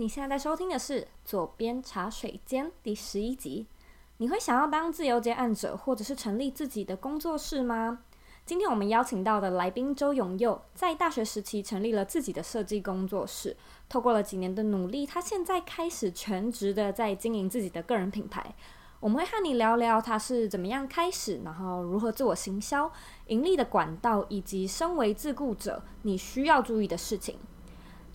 [0.00, 3.66] 你现在在收听的是《左边茶水间》第十一集。
[4.18, 7.98] 你会想要当自由接案者，或者是成立自己的工作室吗？
[8.46, 13.56] 今天我们邀请到的来宾周永佑，在大学时期成立了自己的设计工作室。
[13.88, 18.54] 透过了几年的努力，他现在开始全职的在经营自己的个人品牌。
[19.00, 22.88] 我们会和你聊聊他是怎么样开始，然后如何自我行销、
[23.26, 27.40] 盈利的管道，以及身为自雇者你需要注意的事情。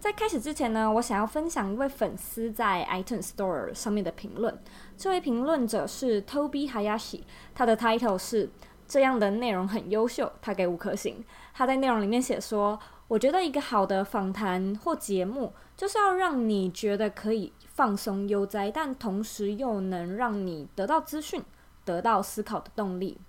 [0.04, 4.54] 在开始之前呢，我想要分享一位粉丝在 iTunes Store 上面的评论。
[4.98, 7.22] 这位评论者是 Toby Hayashi，
[7.56, 8.50] 他的 title 是
[8.86, 11.24] 这样的内容很优秀，他给五颗星。
[11.54, 12.78] 他在内容里面写说
[13.08, 21.42] ：“我觉得一个好的访谈或节目，就是要让你觉得可以放松悠哉，但同时又能让你得到资讯、
[21.86, 23.22] 得到思考的动力。”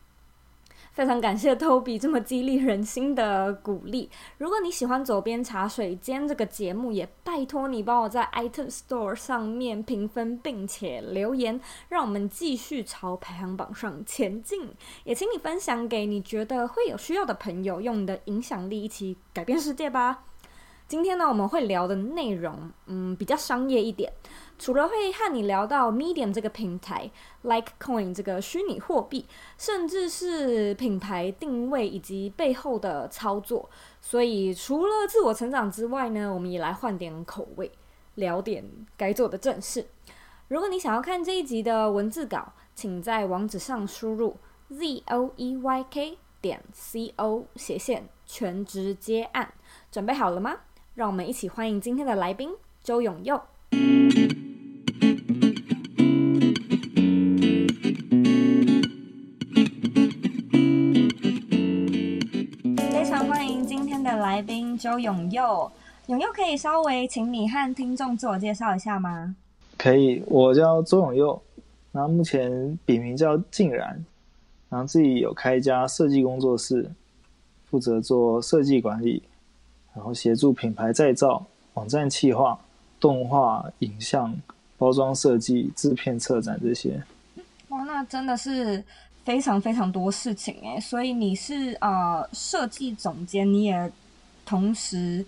[0.95, 4.09] 非常感谢 Toby 这么激励人心的鼓励。
[4.39, 14.71] 如果你喜欢《左边茶水间》这个节目，也拜托你帮我在 iTunes Store 上面评分，并且留言，让我们继续朝排行榜上前进。
[15.03, 20.23] 也请你分享给你觉得会有需要的朋友，用你的影响力一起改变世界吧。
[20.87, 24.13] 今天呢，我们会聊的内容，嗯，比较商业一点。
[24.57, 27.11] 除了会和你聊到 Medium 这个平台
[27.43, 29.27] ，Litecoin 这个虚拟货币，
[29.59, 33.69] 甚至是品牌定位以及背后的操作。
[34.01, 37.71] 所以除了自我成长之外呢，我们也来换点口味，
[38.15, 38.65] 聊点
[38.97, 39.87] 该做的正事。
[40.49, 44.37] 如果你想要看这一集的文字稿，请在网址上输入
[44.69, 49.53] z o e y k 点 c o 斜线全职接案。
[49.91, 50.57] 准备好了吗？
[50.95, 53.41] 让我们一起欢迎今天的来宾周永佑。
[62.91, 65.71] 非常欢迎今天的来宾周永佑。
[66.09, 69.35] 永佑可以稍微请你和听众自我介绍一下吗？
[69.79, 71.43] 可以，我叫周永佑，
[71.93, 74.05] 然后目前笔名叫静然，
[74.69, 76.91] 然后自己有开一家设计工作室，
[77.71, 79.23] 负责做设计管理。
[79.95, 82.59] 然后协助品牌再造、网站企划、
[83.05, 84.35] 动画、影像、
[84.79, 87.05] 包装设计、制片、策展这些。
[87.69, 88.83] 哇，那真的是
[89.27, 90.81] 非常非常多事情诶。
[90.81, 93.93] 所以你是呃设计总监，你也
[94.47, 95.23] 同时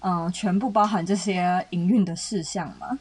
[0.00, 2.98] 呃全部包含这些营运的事项吗？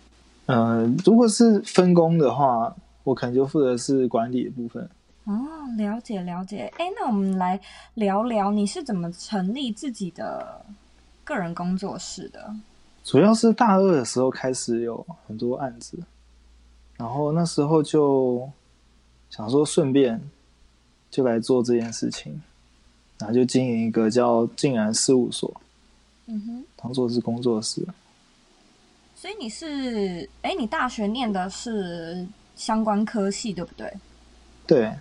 [0.48, 4.90] 呃，如果是分工的话，我可能就负责是管理的部分。
[5.24, 5.34] 哦，
[5.78, 6.70] 了解了解。
[6.78, 7.58] 哎，那我们来
[7.94, 10.66] 聊聊你是怎么成立自己的
[11.24, 12.54] 个人工作室的，
[13.08, 15.98] 主要是大二的时候开始有很多案子，
[16.98, 18.52] 然后那时候就
[19.30, 20.22] 想说顺便
[21.10, 22.42] 就来做这件事情，
[23.18, 25.50] 然后就经营一个叫静然事务所，
[26.26, 27.82] 嗯哼，当做是工作室。
[29.16, 33.94] 所以你是，哎，你大学念的是相关科系，对不对？
[34.68, 34.94] 对。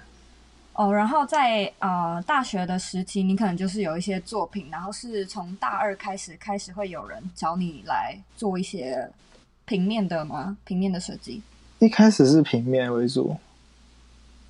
[0.77, 9.09] 哦，然后在呃大学的时期，你可能就是有一些作品，然后是从大二开始开始会有人找你来做一些
[9.65, 10.57] 平面的吗？
[10.65, 11.41] 平面的设计？
[11.79, 13.37] 一开始是平面为主，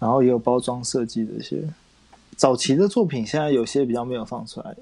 [0.00, 1.62] 然后也有包装设计这些。
[2.36, 4.76] 早期的作品现在有些比较没有放出来。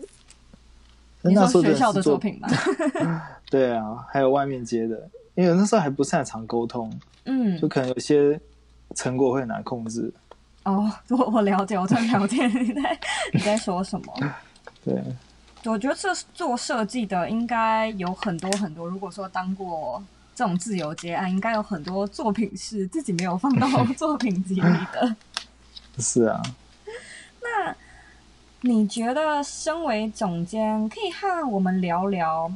[1.21, 2.49] 你说学校的作品吧？
[3.50, 6.91] 对啊，还有外面接的，因为那时候还不擅长沟通，
[7.25, 8.41] 嗯，就可能有些
[8.94, 10.12] 成果会很难控制。
[10.65, 12.99] 哦， 我我了解，我真了解你在
[13.33, 14.15] 你在说什么。
[14.85, 15.03] 对，
[15.65, 18.87] 我觉得这做设计的应该有很多很多。
[18.87, 20.03] 如果说当过
[20.35, 25.17] 这种自由接案，应该有很多作品是自己没有放到 作品集里的。
[25.99, 26.43] 是啊。
[27.43, 27.75] 那
[28.63, 32.53] 你觉得身为总监，可以和我们聊聊，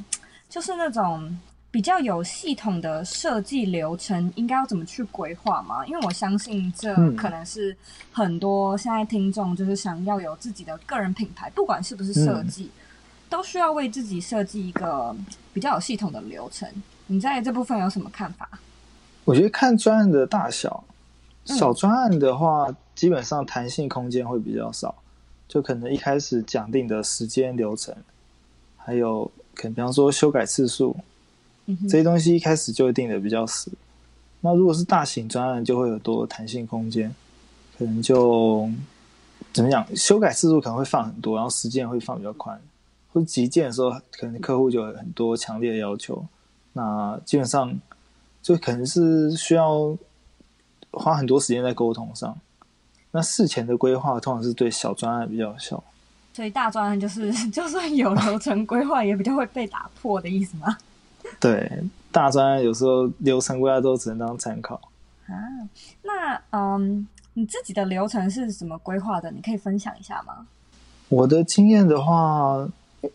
[0.48, 1.38] 就是那种。
[1.70, 5.84] 比较有系统的设计流程应该要怎么去规划吗？
[5.86, 7.76] 因为我相信这可能是
[8.10, 12.70] 很多现在听众就是想要有自己的个人品牌，不管是不是设计，嗯、
[13.28, 15.14] 都需要为自己设计一个
[15.52, 16.66] 比较有系统的流程。
[17.06, 18.48] 你在这部分有什么看法？
[19.26, 20.82] 我觉得看专案的大小，
[21.44, 24.94] 小专案的话，嗯、基本上弹性空间会比较少，
[25.46, 27.94] 就可能一开始讲定的时间流程，
[28.78, 30.96] 还有可能比方说修改次数。
[31.82, 33.70] 这些东西一开始就会定的比较死，
[34.40, 37.14] 那如果是大型专案，就会有多弹性空间，
[37.76, 38.68] 可能就
[39.52, 42.58] 怎么讲，修改次数可能会放很多，然后时间会放比较宽，
[43.12, 46.24] 或者急件的时候，可能客户就有很多强烈的要求，
[46.72, 47.78] 那基本上
[48.42, 49.96] 就可能是需要
[50.92, 52.38] 花很多时间在沟通上。
[53.10, 55.82] 那事前的规划通常是对小专案比较有效，
[56.34, 60.76] 所以大专案就是 就算有流程规划，也比较会被打破的意思吗？
[61.40, 64.80] 对，大专有时候流程规划都只能当参考
[65.26, 65.34] 啊。
[66.02, 69.30] 那嗯，你自己的流程是怎么规划的？
[69.30, 70.46] 你可以分享一下吗？
[71.08, 72.68] 我的经验的话，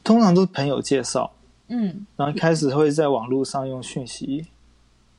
[0.04, 1.31] 通常都是朋友介绍，
[1.68, 4.48] 嗯，然后一开始会在网络上用讯息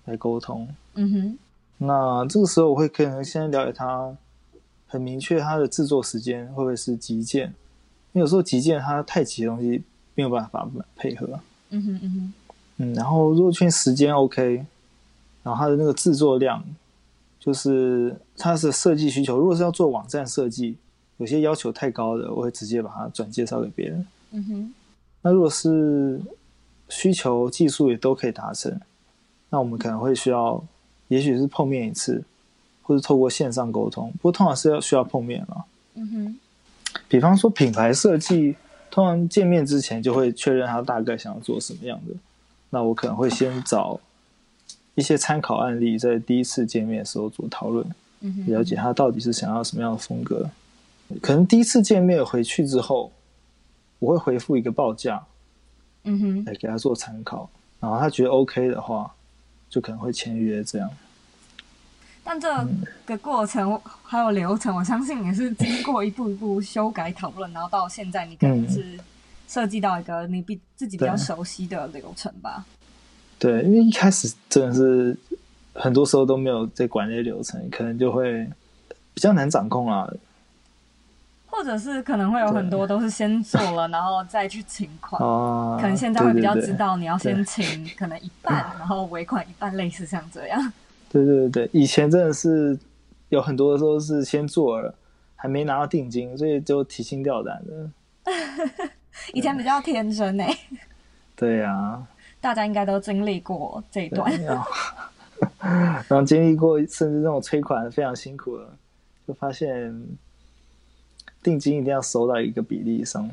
[0.06, 1.38] 来沟通，嗯哼。
[1.79, 4.17] 那这个时候我会可能先了解他，
[4.87, 7.49] 很明确他的制作时间会不会是急件，
[8.12, 9.82] 因为有时候急件它太急的东西
[10.14, 11.38] 没有办法配合。
[11.70, 12.32] 嗯哼嗯哼，
[12.76, 14.64] 嗯，然后如果确认时间 OK，
[15.42, 16.62] 然后他的那个制作量，
[17.38, 20.76] 就是他的设计需求，如果是要做网站设计，
[21.18, 24.06] 有些要求太高的，我会直接把它转介绍给别人。
[24.32, 24.74] 嗯哼，
[25.22, 26.20] 那如果是
[26.88, 28.80] 需求技术也都可以达成，
[29.50, 30.64] 那我们可能会需要。
[31.08, 32.24] 也许是碰面一次，
[32.82, 35.64] 或者透过线上沟通，不过通常是要需要碰面了。
[35.94, 36.38] 嗯哼，
[37.08, 38.56] 比方说品牌设计，
[38.90, 42.14] 通常见面之前就会确认他大概想要做什么样的。
[42.74, 43.98] 那我可能会先找
[44.96, 47.86] 一些参考案例，在第一次见面的时候做讨论，
[48.48, 50.50] 了解他到底是想要什么样的风格。
[51.22, 53.12] 可能第一次见面回去之后，
[54.00, 55.24] 我会回复一个报价，
[56.02, 57.48] 嗯哼，来给他做参考。
[57.78, 59.10] 然后他觉得 OK 的话。
[59.70, 60.88] 就可能会签约这样，
[62.22, 62.48] 但这
[63.04, 68.96] 个过程还有流程，我相信也是经过一步一步修改讨论，然后到现在你可能是
[69.54, 72.66] 设计到一个你比自己比较熟悉的流程吧？
[73.38, 75.16] 对，因为一开始真的是
[75.74, 78.44] 很多时候都没有在管理流程，可能就会
[79.14, 80.10] 比较难掌控啊。
[81.46, 85.22] 或者是可能会有很多都是先做了，然后再去请款。
[85.22, 90.72] 哦，可能现在会比较知道你要先请可能一半，然后尾款一半，类似像这样。
[91.08, 92.76] 对对对，以前真的是
[93.28, 94.92] 有很多的时候是先做了，
[95.36, 97.90] 还没拿到定金，所以就提心吊胆的。
[99.34, 100.58] 以前比较天真哎。
[101.37, 102.08] 对呀、啊。
[102.40, 104.31] 大家应该都经历过这一段。
[105.61, 108.69] 然后经历过，甚至这种催款非常辛苦了，
[109.26, 109.94] 就发现。
[111.43, 113.31] 定金一定要收到一个比例上。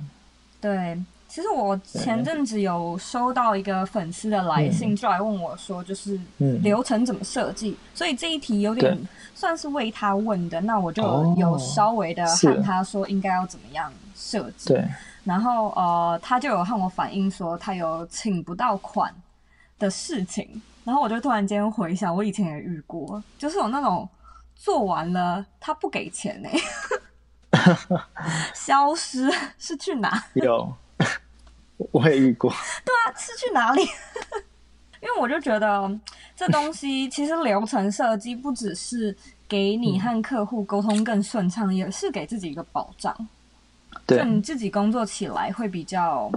[0.59, 6.19] 对，其实我前阵子有收到一个粉丝的来信，就来问我说，就是
[6.61, 7.69] 流程怎么设计。
[7.69, 8.99] 嗯、所以这一题有点
[9.33, 11.01] 算是为他问的，那我就
[11.37, 14.73] 有稍微的和他说应该要怎么样设计。
[14.73, 14.85] 对，
[15.23, 19.13] 然后呃，他就有和我反映说他有请不到款
[19.77, 24.07] 的事情，然后我就突然间回想，我以前也遇过，就是有那种
[24.55, 26.59] 做完了他不给钱呢、欸。
[28.55, 29.29] 消失
[29.59, 30.23] 是去哪？
[30.33, 30.73] 有，
[31.91, 32.49] 我也遇过。
[32.83, 33.83] 对啊，是去哪里？
[35.01, 35.99] 因为我就觉得
[36.35, 39.15] 这东西其实流程设计不只是
[39.47, 43.15] 给你和客户沟通更顺畅，嗯，也是给自己一个保障。
[44.11, 46.31] 对，就你自己工作起来会比较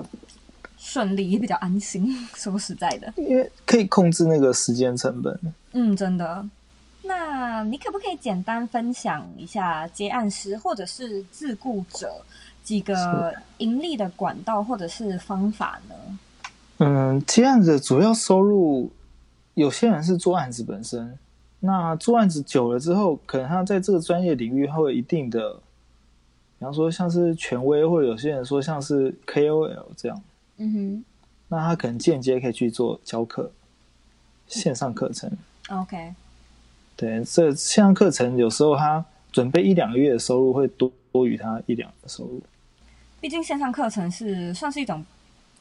[0.77, 2.07] 顺利，也比较安心。
[2.35, 5.39] 说实在的，因为可以控制那个时间成本。
[5.73, 6.49] 嗯，真的。
[7.03, 12.11] 那你可不可以简单分享一下接案师或者是自雇者
[12.63, 15.95] 几个盈利的管道或者是方法呢？
[16.79, 18.91] 嗯，接案子的主要收入，
[19.53, 21.19] 有些人是做案子本身，
[21.61, 25.61] 那做案子久了之后，可能他在这个专业领域会有一定的，比
[26.65, 30.23] 方说像是权威，或者有些人说像是 KOL 这样，
[30.57, 31.05] 嗯哼，
[31.49, 33.53] 那他可能间接可以去做教课，
[34.49, 35.31] 线上课程
[35.69, 36.15] ，OK。
[36.97, 42.41] 对，这线上课程有时候他准备一两个月的收入会多多于他一两个收入。
[43.21, 45.05] 毕竟线上课程是算是一种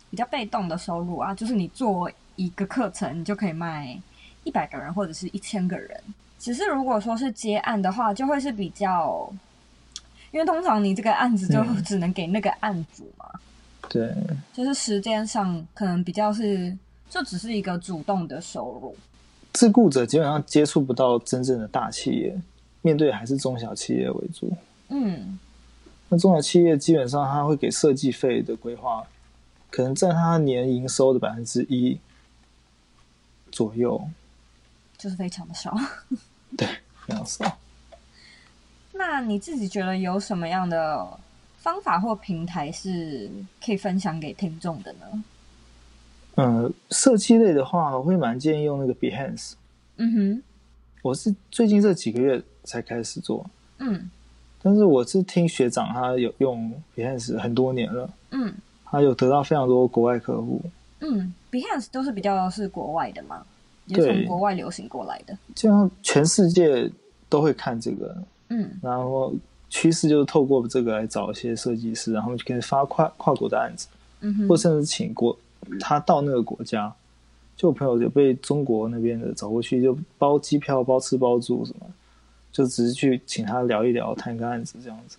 [0.09, 3.99] 比较被动的收入啊，就是你做一个课程，你就可以卖
[4.43, 5.99] 一百个人或者是一千个人。
[6.37, 9.31] 只是如果说是接案的话，就会是比较，
[10.33, 13.25] 因为通常你这个案子就只能给那个案主嘛。
[13.33, 13.39] 嗯、
[13.87, 14.15] 对，
[14.51, 16.75] 就是时间上可能比较是，
[17.07, 18.95] 就只是一个主动的收入。
[19.53, 22.35] 自雇者基本上接触不到真正的大企业，
[22.81, 24.51] 面对还是中小企业为主。
[24.89, 25.37] 嗯，
[26.09, 29.05] 那中小企业基本上他会给设计费的规划，
[29.69, 31.99] 可能占他年营收的百分之一
[33.51, 34.09] 左右，
[34.97, 35.77] 就是非常的少。
[36.57, 36.67] 对，
[37.05, 37.59] 非常少。
[38.93, 41.05] 那你自己觉得有什么样的
[41.57, 43.29] 方法或平台是
[43.63, 45.23] 可以分享给听众的呢？
[46.35, 49.53] 嗯，设计类的话，我会蛮建议用那个 Behance。
[49.97, 50.43] 嗯哼，
[51.01, 53.45] 我是最近这几个月才开始做。
[53.79, 54.09] 嗯，
[54.61, 58.09] 但是我是听学长他有用 Behance 很多年了。
[58.31, 58.53] 嗯，
[58.85, 60.61] 他有得到非常多国外客户。
[61.01, 63.45] 嗯，Behance 都是比较是国外的嘛，
[63.87, 65.37] 也是从国外流行过来的。
[65.53, 66.89] 这样全世界
[67.29, 68.15] 都会看这个。
[68.49, 69.33] 嗯，然后
[69.69, 73.87] 趋势就是透过这个来找一些设计师，然后就可以发跨跨国的案子。
[74.21, 75.37] 嗯哼，或甚至请国。
[75.79, 76.93] 他到那个国家
[77.55, 81.87] 就我朋友就被中国那边的找过去，就包机票、包吃包住什么，
[82.51, 85.17] 就只是去请他聊一聊，谈个案子这样子。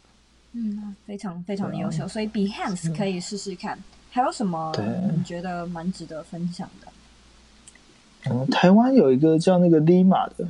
[0.52, 3.78] 嗯，非常非常的优秀，所以 Behance 可以试试看。
[4.10, 4.70] 还有什么
[5.16, 8.30] 你觉得蛮值得分享的？
[8.30, 10.46] 嗯，台湾有一个叫那个 Lima 的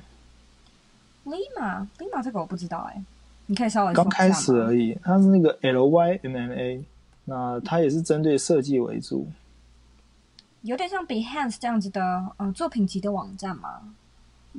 [1.24, 3.04] ，Lima，Lima 这个我不知道哎、欸，
[3.46, 4.96] 你可以稍微刚开始而已。
[5.02, 6.84] 它是那个 L Y M M A，
[7.24, 9.26] 那它也是针对设计为主，
[10.62, 12.00] 有点像 Behance 这样子的，
[12.38, 13.94] 嗯、呃，作品集的网站吗。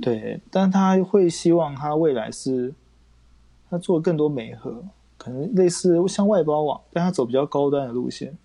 [0.01, 2.73] 对，但他会希望他未来是，
[3.69, 4.83] 他做更多媒合，
[5.17, 8.37] 可能类似像外包网，但他走比较高端的路线。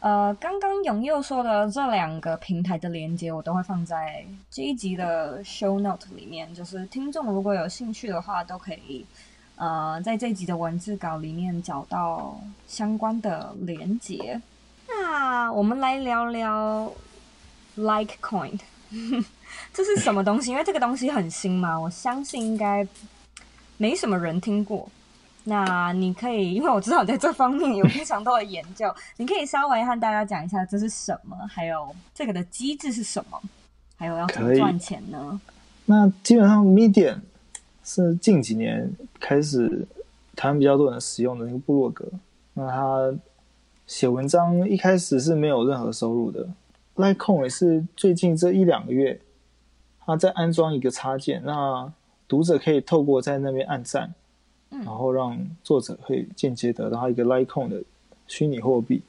[0.00, 6.54] 呃，刚刚永佑说的这两个平台的连接，我都会放在这一集的 show note 里面。
[6.54, 9.04] 就是听众如果有兴趣的话，都可以
[9.56, 14.40] 呃在这集的文字稿里面找到相关的连接。
[14.86, 16.92] 那我们来聊聊
[17.76, 18.60] Litecoin，
[19.74, 20.52] 这是什么东西？
[20.52, 22.86] 因为这个东西很新嘛，我相信应该
[23.76, 24.88] 没什么人听过。
[25.48, 33.40] 那你可以，因为我知道你在这方面有非常多的研究，你可以稍微和大家讲一下这是什么，还有这个的机制是什么，
[33.96, 35.40] 还有要怎么赚钱呢？
[35.86, 37.20] 那基本上，Medium
[37.82, 39.88] 是近几年开始
[40.36, 42.04] 台湾比较多人使用的那个部落格。
[42.52, 43.14] 那他
[43.86, 46.46] 写文章一开始是没有任何收入的。
[46.96, 49.18] Litecoin 也是最近这一两个月，
[50.04, 51.90] 他在安装一个插件，那
[52.28, 54.12] 读者可以透过在那边按赞。
[54.70, 57.82] 然后让作者可以间接得到一个 Litecoin 的
[58.26, 59.02] 虚拟货币。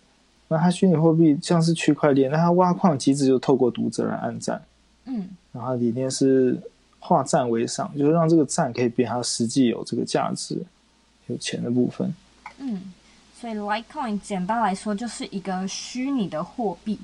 [0.47, 4.59] 那它虚拟货币像是区块链，那它挖矿机制就透过读者来按赞。
[5.05, 6.59] 嗯，然后理念是
[6.99, 10.59] 化赞为赏，就是让这个赞可以变它实际有这个价值、
[11.27, 12.13] 有钱的部分。
[12.57, 12.91] 嗯，
[13.39, 16.99] 所以 Litecoin 简单来说就是一个虚拟的货币。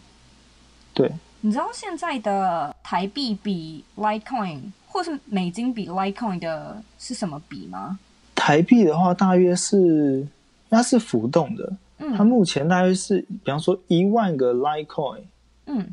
[0.93, 7.99] 对，你知道现在的台币比 Litecoin 或是美金比 Litecoin 的是什么比吗？
[8.45, 10.23] 台币的话，大约是
[10.69, 15.21] 它是浮动的，嗯，它目前大约是，比方说一万个 Litecoin，
[15.65, 15.87] 嗯，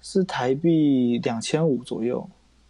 [0.00, 2.26] 是台币两千五左右。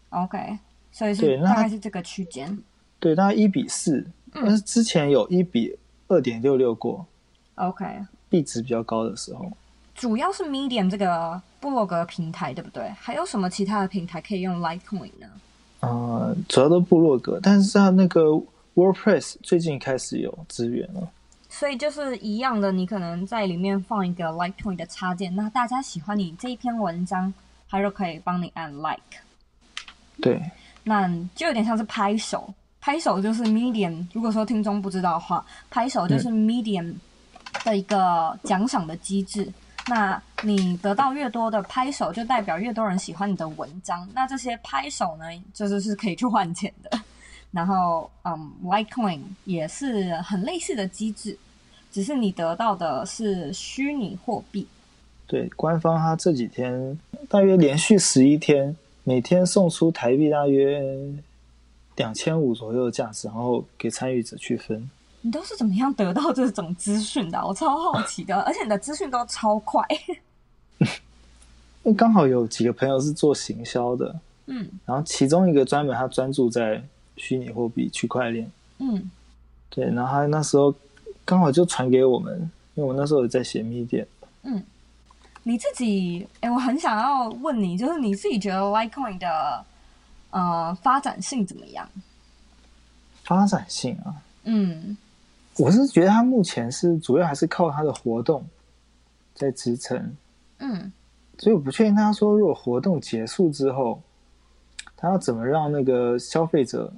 [0.09, 0.59] OK，
[0.91, 2.59] 所以是大概是这个区间。
[2.99, 7.07] 对，大概一比四，嗯，但是之前有一比二点六六过。
[7.55, 7.85] OK，
[8.29, 9.49] 币值比较高的时候，
[9.95, 12.91] 主要是 Medium 这个部落格平台，对不对？
[12.99, 15.29] 还有什么其他的平台可以用 Litecoin 呢？
[15.79, 18.43] 呃，主要都部落格，但是它那个。
[18.77, 21.11] WordPress 最近开始有资源了，
[21.49, 27.33] 所以就是一样的，你可能在里面放一个 Litecoin 的插件，那大家喜欢你这一篇文章，
[27.71, 29.01] 他就可以帮你按 Like。
[30.21, 30.51] 对，
[30.85, 34.07] 那就有点像是拍手，拍手就是 Medium。
[34.13, 36.97] 如果说听众不知道的话，拍手就是 Medium
[37.65, 39.45] 的一个奖赏的机制。
[39.45, 39.55] 嗯。
[39.89, 44.07] 那你得到越多的拍手，就代表越多人喜欢你的文章。
[44.13, 47.01] 那这些拍手呢，就是是可以去换钱的。
[47.57, 51.39] 然后，嗯，Litecoin 也是很类似的机制，
[51.91, 54.69] 只是你得到的是虚拟货币。
[55.27, 56.99] 对，官方它这几天
[57.31, 60.83] 大约连续十一天，每天送出台币大约
[61.97, 64.91] 两千五左右的价值，然后给参与者去分。
[65.23, 67.43] 你都是怎么样得到这种资讯的？
[67.43, 69.83] 我超好奇的， 而且你的资讯都超快。
[70.79, 70.87] 因
[71.85, 76.85] 为刚好有几个朋友是做行销的，嗯，然后其中一个专门他专注在。
[77.17, 79.11] 虚拟货币、区块链，嗯，
[79.71, 80.75] 对，然后他那时候
[81.25, 82.39] 刚好就传给我们，
[82.75, 84.07] 因为我那时候也在写 Medium。
[84.43, 84.63] 嗯，
[85.43, 89.65] 你自己，哎，我很想要问你，就是你自己觉得 Litecoin 的
[90.31, 91.89] 呃发展性怎么样？
[93.25, 94.97] 发展性啊，嗯，
[95.57, 98.47] 我是觉得它目前是主要还是靠它的活动
[99.35, 100.17] 在支撑，
[100.59, 100.93] 嗯，
[101.39, 104.01] 所以我不确定他说如果活动结束之后，
[104.97, 106.93] 他要怎么让那个消费者？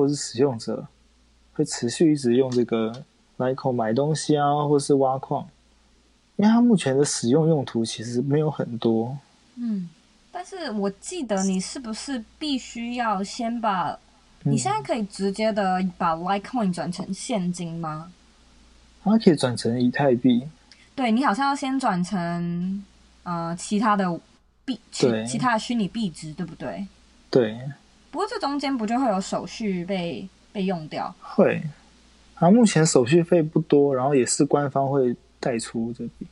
[0.00, 0.86] 或是使用者
[1.52, 2.90] 会持续一直用这个
[3.36, 5.46] Litecoin 买东西啊，或是挖矿，
[6.36, 9.18] 因为它目前的使用用途其实没有很多。
[9.56, 9.90] 嗯，
[10.32, 13.98] 但是我记得你是不是必须要先把？
[14.42, 18.10] 你现在可以直接的把 Litecoin 转成现金吗？
[19.04, 20.48] 它可以转成以太币。
[20.94, 22.82] 对，你好像要先转成
[23.24, 24.18] 呃其他的
[24.64, 26.86] 币，其其他的虚拟币值，对不对？
[27.30, 27.60] 对。
[28.10, 31.14] 不过这中间不就会有手续被被用掉？
[31.20, 31.62] 会，
[32.34, 36.26] 啊，目前手续费不多，然后也是官方会代出这笔。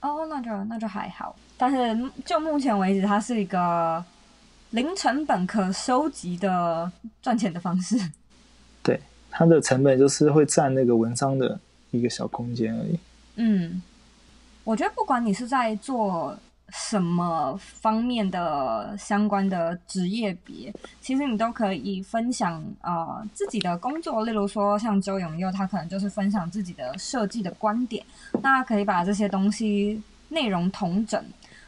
[0.00, 1.36] 哦，那就那就还好。
[1.56, 4.04] 但是就目前为止，它是一个
[4.70, 6.90] 零成本可收集的
[7.20, 7.96] 赚钱的方式。
[8.82, 9.00] 对，
[9.30, 12.98] 它的成本就是会占那个文章的一个小空间而已。
[13.36, 13.80] 嗯，
[14.64, 16.36] 我觉得不管你是在做
[16.72, 24.24] 什么方面的相关的职业别，其实你都可以分享呃自己的工作。
[24.24, 28.04] 例如说，像周永佑，他可能就是分享自己的设计的观点，
[28.42, 31.22] 那可以把这些东西内容统整，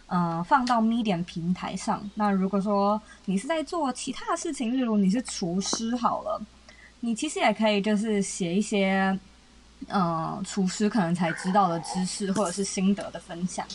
[0.06, 2.02] 嗯、呃，放到 Medium 平台上。
[2.14, 6.40] 那如果说你是在做其他的事情，例如你是厨师好了，
[7.00, 9.18] 你其实也可以就是写一些。
[9.88, 13.66] 嗯，厨师可能才知道的知识或者是心得的分享，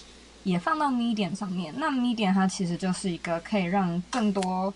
[0.43, 1.73] 也放到 Medium 上面。
[1.77, 4.73] 那 Medium 它其实就是一个可以让更多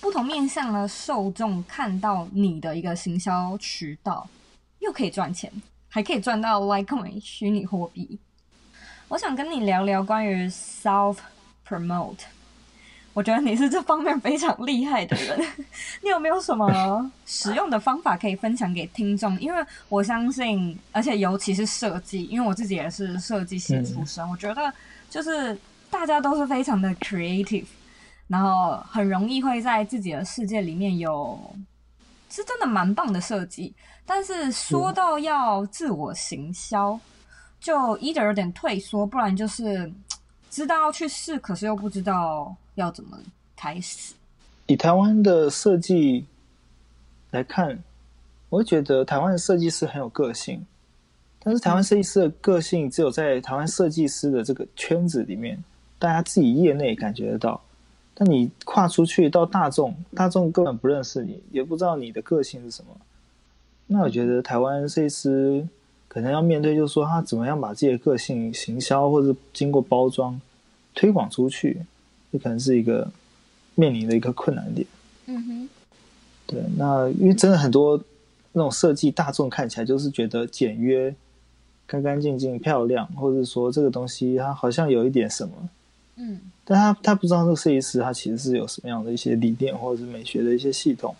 [0.00, 4.28] 不同面向的受众看到你的一个行销渠道，
[4.80, 5.50] 又可以赚钱，
[5.88, 8.18] 还可以赚到 Litecoin 虚拟货币。
[9.08, 11.18] 我想跟你聊聊关于 Self
[11.68, 12.20] Promote。
[13.12, 15.38] 我觉得你是这方面非常厉害的人，
[16.02, 19.40] 你有没有什么实用的方法可以分享给听众？
[19.40, 24.72] 因为我相信，而且尤其是设计，因为我自己也是设计系出身，嗯、我觉得
[25.14, 25.56] 就是
[25.88, 27.66] 大家都是非常的 creative，
[28.26, 31.38] 然后很容易会在自己的世界里面有
[32.28, 33.72] 是真的蛮棒的设计，
[34.04, 36.98] 但是说到要自我行销，
[37.60, 39.88] 就 either 有点退缩，不然就是
[40.50, 42.52] 知道要去试，可是又不知道。
[42.74, 43.16] 要怎么
[43.54, 44.14] 开始？
[44.66, 46.26] 以台湾的设计
[47.30, 47.78] 来看，
[48.48, 50.66] 我会觉得台湾的设计师很有个性。
[51.44, 55.62] 但是台湾设计师的个性，只有在台湾设计师的这个圈子里面，
[55.98, 57.62] 大家自己业内感觉得到。
[58.14, 62.96] 但你跨出去到大众，大众根本不认识你，也不知道你的个性是什么。
[63.88, 65.68] 那我觉得台湾设计师
[66.08, 70.40] 可能要面对，就是说他怎么样把自己的个性行销，或者经过包装
[70.94, 71.82] 推广出去。
[72.32, 73.10] 这可能是一个
[73.74, 74.86] 面临的一个困难点。
[75.26, 75.68] 嗯哼，
[76.46, 78.00] 对，那因为真的很多
[78.52, 81.14] 那种设计，大众看起来就是觉得简约、
[81.86, 85.52] 干干净净、漂亮，或者说这个东西它好像有一点什么。
[86.16, 91.14] 嗯，但他他不知道这个设计师他其实是有什么样的一些理念，或者是美学的一些系统。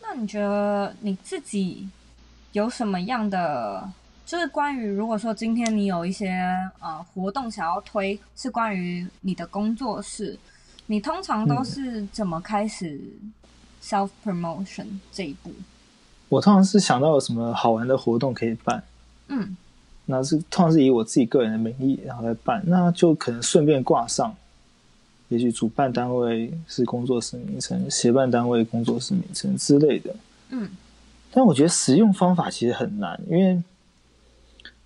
[0.00, 1.88] 那你觉得你自己
[2.52, 3.90] 有什么样的？
[4.26, 6.30] 就是关于，如果说今天你有一些
[6.78, 10.38] 呃活动想要推，是关于你的工作室，
[10.86, 13.00] 你通常都是怎么开始
[13.82, 15.50] self promotion 这一步？
[16.28, 18.80] 我通常是想到有什么好玩的活动可以办，
[19.26, 19.56] 嗯，
[20.10, 24.36] 那是通常是以我自己个人的名义然后来办，那就可能顺便挂上，
[25.28, 30.14] 也许主办单位是工作室名称，协办单位工作室名称之类的，
[30.50, 30.68] 嗯，
[31.30, 33.62] 但我觉得使用方法其实很难，因为。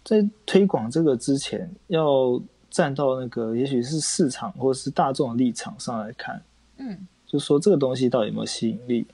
[0.07, 2.39] 在推广这个之前，要
[2.71, 6.43] 站到那个也许是市场或者是大众的立场上来看，
[6.77, 9.07] 嗯，就说这个东西到底有没有吸引力，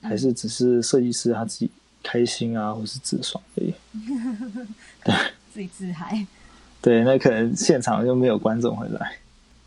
[0.00, 1.70] 还是只是设计师他自己
[2.02, 3.74] 开心啊，或是自爽而已，
[5.04, 5.14] 对，
[5.52, 6.26] 自己自嗨，
[6.82, 9.18] 对，那可能现场就没有观众会来，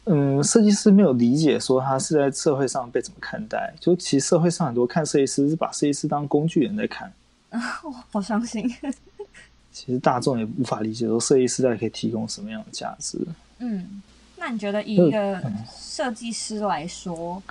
[0.05, 7.11] 嗯，设计师没有理解说他是在社会上被怎么看待，就其实社会上很多看设计师是把设计师当工具人在看，
[7.51, 8.69] 啊，我好伤心。
[9.71, 13.17] 其实大众也无法理解说设计师在可以提供什么样的价值。
[13.59, 14.01] 嗯，
[14.37, 15.41] 那你觉得以一个
[15.73, 17.41] 设计师来说，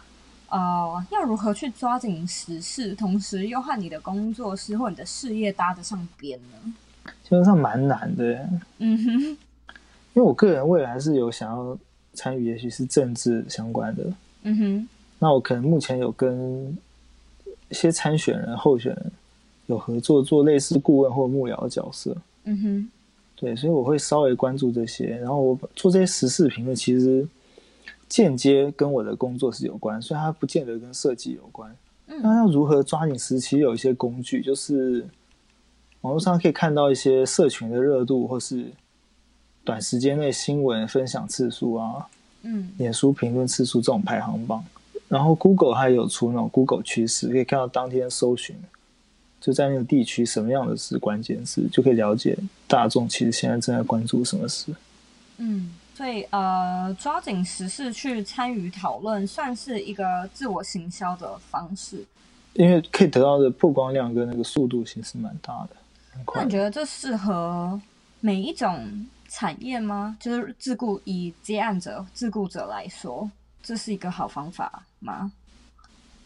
[0.50, 6.74] 嗯、呃，要如何去抓紧时事，同时又和你的工作室或你的事业搭得上边呢？
[7.04, 8.48] 基本上蛮难的。
[8.78, 9.36] 嗯哼，因
[10.14, 11.78] 为我个人未来是有想要
[12.14, 14.12] 参与，也许是政治相关的。
[14.42, 16.76] 嗯哼，那我可能目前有跟
[17.68, 19.12] 一些参选人、候选人。
[19.66, 22.90] 有合作做类似顾问或幕僚的角色，嗯哼，
[23.36, 27.24] 对，所以我会稍微关注这些，然后我做这些时事评论，其实
[28.08, 31.72] 间接跟我的工作是有关，所以它不见得跟设计有关。
[32.08, 33.58] 嗯，那要如何抓紧时期？
[33.58, 35.06] 有一些工具，就是
[36.02, 38.70] 网络上可以看到一些社群的热度，或是
[39.64, 42.06] 短时间内新闻分享次数啊，
[42.42, 44.64] 嗯，脸书评论次数这种排行榜，
[45.08, 48.56] 然后 Google 还有出那种 Google 趋势，可以看到当天搜寻。
[49.40, 52.36] 就在那个地区，什么样的是关键词，就可以了解
[52.68, 54.70] 大众其实现在正在关注什么事。
[55.38, 62.04] 嗯，所以呃，抓紧时事去参与讨论，算是一个自我行销的方式。
[62.52, 65.76] 因为可以得到的曝光量跟那个速度其实蛮大的。
[66.34, 67.80] 那你觉得这适合
[68.20, 70.16] 每一种产业吗？
[70.20, 73.30] 就是自雇以接案者、自雇者来说，
[73.62, 75.32] 这是一个好方法吗？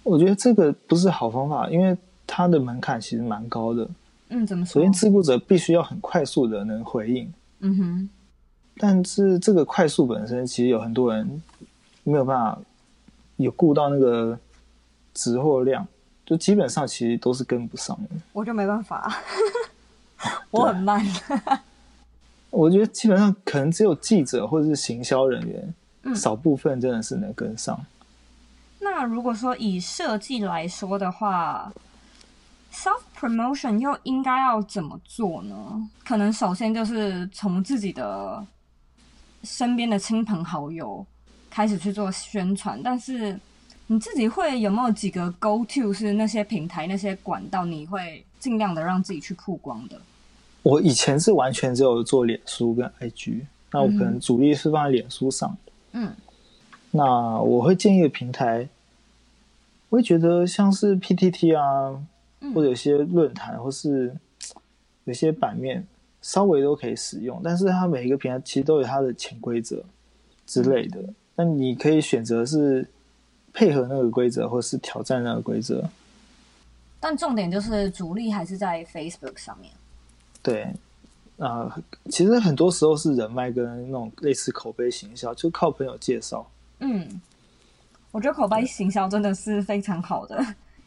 [0.03, 1.97] 我觉得这个不是好方法，因为。
[2.27, 3.87] 它的门槛其实蛮高的，
[4.31, 4.81] 嗯，怎么说？
[4.81, 8.11] 首先，自雇者必须要很快速的能回应，嗯哼。
[8.79, 11.43] 但是这个快速本身，其实有很多人
[12.03, 12.59] 没有办法
[13.37, 14.37] 有顾到那个
[15.13, 15.87] 值货量，
[16.25, 18.09] 就基本上其实都是跟不上的。
[18.33, 19.15] 我就没办法，
[20.61, 21.05] 我很慢。
[22.51, 27.85] 我觉得基本上可能只有记者或者是行销人员嗯，少部分真的是能跟上。
[28.81, 31.73] 那如果说以设计来说的话
[32.73, 35.91] ，self promotion 又应该要怎么做呢？
[36.05, 38.45] 可能首先就是从自己的
[39.43, 41.05] 身边的亲朋好友
[41.51, 43.39] 开始去做宣传，但是
[43.87, 50.01] 你自己会有没有几个 go to 是那些平台、那些管道，你会尽量的让自己去曝光的？
[50.65, 55.55] 我以前是完全只有做脸书跟 IG，那我可能主力是放在脸书上。
[55.93, 56.11] 嗯，
[56.91, 57.05] 那
[57.39, 58.67] 我会建议的平台，
[59.91, 62.03] 我会觉得像是 PTT 啊，
[62.55, 64.17] 或者有些论坛，或是
[65.05, 65.87] 有些版面，
[66.23, 67.39] 稍微都可以使用。
[67.45, 69.85] 但是它每一个平台其实都有它的潜规则
[70.47, 70.99] 之类的，
[71.37, 72.89] 那你可以选择是
[73.53, 75.85] 配合那个规则，或是挑战那个规则。
[76.99, 79.71] 但重点就是主力还是在 Facebook 上面。
[80.45, 80.63] 对，
[81.39, 86.47] 啊、呃，其实很多时候是人脉跟那种类似口碑行销，就靠朋友介绍。
[86.81, 87.09] 嗯，
[88.13, 90.45] 我觉得口碑行销真的是非常好的，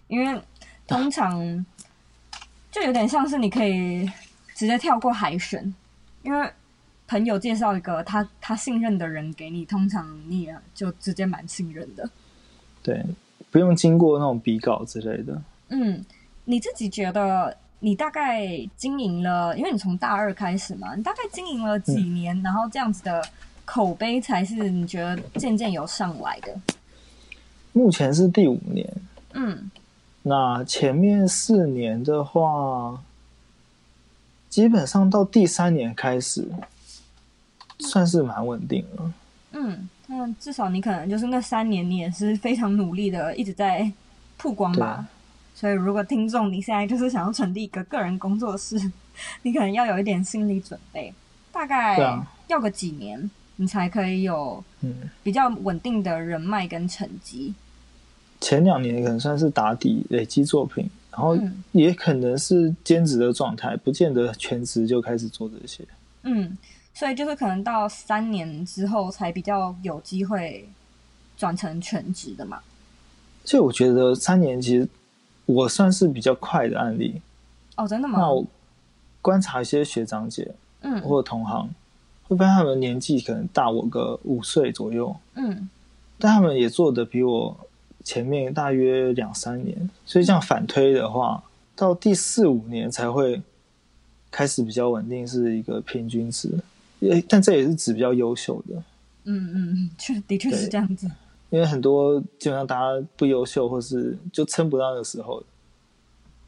[0.10, 0.40] 因为
[0.86, 1.66] 通 常
[2.72, 4.06] 就有点像是你可以
[4.54, 5.74] 直接跳过海选，
[6.22, 6.48] 因为
[7.08, 12.08] 朋友介绍一个他他信任的人给你，通常你也就直接蛮信任的。
[12.84, 13.04] 对，
[13.50, 15.42] 不用经过那种比稿之类的。
[15.70, 16.06] 嗯，
[16.46, 17.58] 你自己觉得？
[17.80, 23.24] 你大概经营了，因为你从大二开始嘛，你大概经营了几年，嗯，然后这样子的
[23.66, 26.56] 口碑才是你觉得渐渐有上来的。
[27.74, 28.92] 目前是第五年，
[29.34, 29.70] 嗯，
[30.24, 33.00] 那前面四年的话，
[34.50, 36.50] 基本上到第三年开始，
[37.78, 39.14] 算是蛮稳定了。
[39.52, 43.92] 嗯，那至少你可能就是那三年，你也是非常努力的，一直在
[44.38, 45.06] 曝光吧。
[45.60, 48.80] 所以，如果听众你现在就是想要成立一个个人工作室，
[49.42, 51.12] 你可能要有一点心理准备，
[51.52, 51.98] 大概
[52.46, 54.64] 要个几年，你才可以有
[55.24, 57.56] 比较稳定的人脉跟成绩。
[58.40, 61.36] 前两年可能算是打底累积作品，然后
[61.72, 65.84] 也可能是兼职的状态，不见得全职就开始做这些。
[66.22, 66.56] 嗯，
[66.94, 70.70] 所以就是可能到三年之后才比较有机会
[71.36, 72.60] 转成全职的嘛。
[73.44, 74.88] 所以我觉得三年其实。
[75.48, 77.20] 我算是比较快的案例。
[77.76, 78.20] 哦，真的吗？
[78.20, 78.46] 那我
[79.22, 81.70] 观察一些学长姐，嗯，或者同行，
[82.28, 85.70] 会发现他们年纪可能大我个五岁左右，嗯，
[86.18, 87.58] 但他们也做的比我
[88.04, 91.44] 前面大约两三年，所以这样反推的话，
[91.76, 93.42] 到第四五年才会
[94.32, 96.58] 开始比较稳定，是一个平均值，
[97.30, 98.84] 但这也是指比较优秀的，
[99.26, 101.10] 嗯嗯，确的确是这样子。
[101.50, 105.42] 因为很多基本上大家不优秀，或是就撑不到那个时候，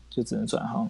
[0.09, 0.89] 就只能转行。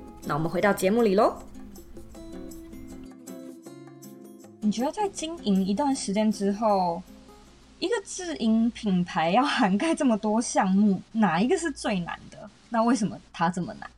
[0.25, 1.35] 那我们回到节目里喽。
[4.59, 7.01] 你觉得在经营一段时间之后，
[7.79, 12.37] 一个自营品牌要涵盖这么多项目， 哪一个是最难的？
[12.69, 13.89] 那为什么它这么难？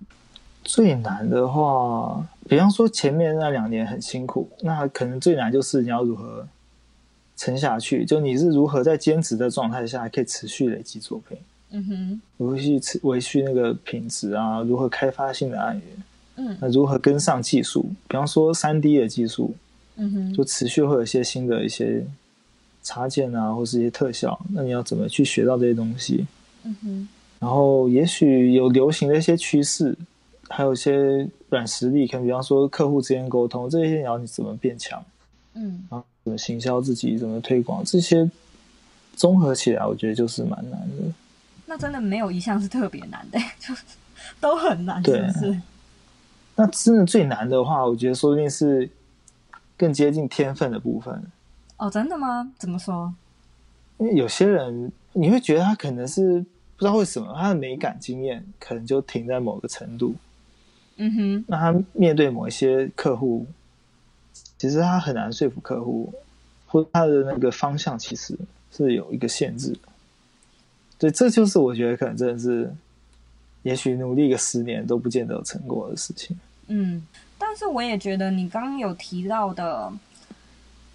[0.63, 6.47] 最难的话，比方说前面那两年很辛苦，那可能最难就是你要如何
[7.36, 11.38] 撑下去，就你是如何在兼职的状态下还可以持续累积作品。
[11.71, 14.62] 嗯哼，如何去持维续那个品质啊？
[14.62, 16.03] 如何开发新的案源？
[16.36, 17.84] 嗯，那如何跟上技术？
[18.08, 19.56] 比方说三 D 的技术，
[19.98, 22.04] 嗯哼，就持续会有一些新的一些
[22.82, 24.39] 插件啊，或是一些特效。
[24.50, 26.26] 那你要怎么去学到这些东西？
[26.63, 27.08] 嗯哼，
[27.39, 29.96] 然后也许有流行的一些趋势，
[30.50, 35.04] 还有一些软实力，可能比方说客户之间沟通这些，你要你怎么变强？
[35.54, 38.28] 嗯，然后怎么行销自己，怎么推广这些，
[39.15, 41.13] 综合起来，我觉得就是蛮难的。
[41.67, 43.74] 那真的没有一项是特别难的，就
[44.39, 45.62] 都很难，是不是？
[46.55, 48.89] 那真的最难的话，我觉得说不定是
[49.75, 51.23] 更接近天分的部分。
[51.77, 52.51] 哦，真的吗？
[52.57, 53.13] 怎么说？
[53.97, 56.39] 因为有些人你会觉得他可能是
[56.75, 60.15] 不知道为什么他的美感经验可能就停在某个程度。
[60.97, 61.45] 嗯哼。
[61.47, 63.45] 那他面对某一些客户，
[64.57, 66.13] 其实他很难说服客户，
[66.67, 68.37] 或他的那个方向其实
[68.71, 69.75] 是有一个限制。
[70.99, 72.73] 对，这就是我觉得可能真的是
[73.63, 76.38] 也许努力个十年都不见得有成果的事情。
[76.67, 77.06] 嗯，
[77.38, 79.91] 但是我也觉得你刚刚有提到的，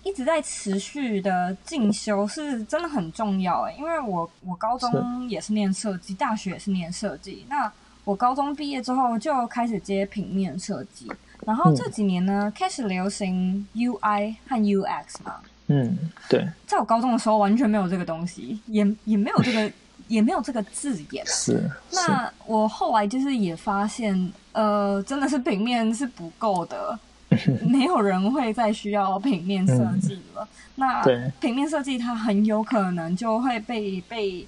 [0.03, 7.45] 一直在持续的进修是真的很重要诶，因为我我高中也是念设计，大学也是念设计。
[7.51, 7.71] 那
[8.05, 11.11] 我高中毕业之后就开始接平面设计，
[11.45, 15.37] 然后这几年呢、嗯、开始流行 UI 和 UX 嘛。
[15.67, 15.99] 嗯，
[16.31, 16.49] 对。
[16.67, 19.71] 在我高中的时候完全没有这个东西，也也没有这个
[20.09, 21.25] 也没有这个字眼。
[21.27, 21.71] 是。
[21.93, 26.99] 那我后来就是也发现，呃，真的是平面是不够的。
[27.69, 30.43] 没有人会再需要平面设计了。
[30.43, 31.03] 嗯、 那
[31.39, 34.47] 平面设计它很有可能就会被被，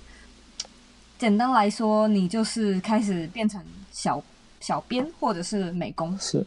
[1.18, 4.22] 简单来说，你就是开始变成小
[4.60, 6.46] 小编或者是美工，是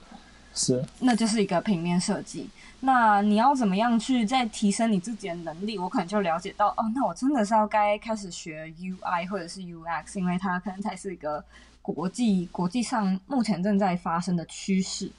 [0.56, 2.50] 是，那就是一个平面设计。
[2.86, 5.78] 那你要怎么样去再提升你自己的能力？
[5.80, 11.42] 我可能就了解到，哦，那我真的是要该开始学 UI 或者是 UX，因为它可能才是一个
[11.82, 15.10] 国际国际上目前正在发生的趋势。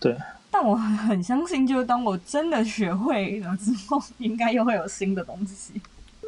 [0.00, 0.16] 对。
[0.50, 5.80] 但我很相信，就是当我真的学会了之后，应该又会有新的东西。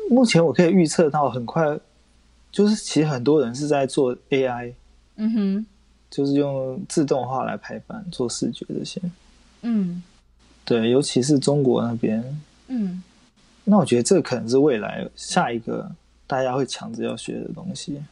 [0.08, 1.78] 目前我可以预测到，很快
[2.52, 4.72] 就是其实很多人是在做 AI，
[5.16, 5.66] 嗯哼，
[6.10, 9.00] 就是用自动化来排版、做视觉这些。
[9.62, 10.02] 嗯，
[10.66, 12.22] 对，尤其是中国那边，
[12.66, 13.02] 嗯，
[13.64, 15.90] 那我觉得这可能是未来下一个
[16.26, 18.02] 大家会强制要学的东西。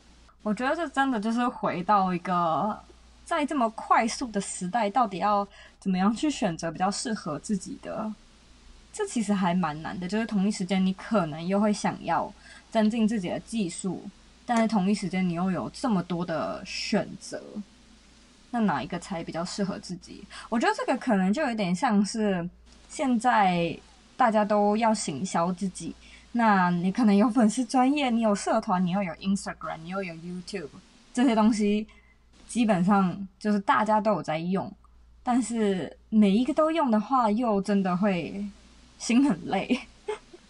[0.43, 2.79] 我觉得这真的就是回到一个。
[3.27, 5.49] 在这么快速的时代，到底要
[5.81, 8.13] 怎么样去选择比较适合自己的？
[8.93, 10.07] 这其实还蛮难的。
[10.07, 12.31] 就是同一时间，你可能又会想要
[12.71, 14.03] 增进自己的技术，
[14.45, 17.41] 但是同一时间，你又有这么多的选择，
[18.55, 20.25] 那哪一个才比较适合自己？
[20.49, 22.49] 我觉得这个可能就有点像是
[22.89, 23.77] 现在
[24.17, 25.93] 大家都要行销自己，
[26.31, 30.69] 那你可能有粉丝专业，你有社团，你又有 Instagram，你又有 YouTube
[31.13, 31.89] 这些东西。
[32.47, 34.73] 基本上就是大家都有在用，
[35.25, 38.47] 但是每一个都用的话，又真的会
[38.99, 39.81] 心很累。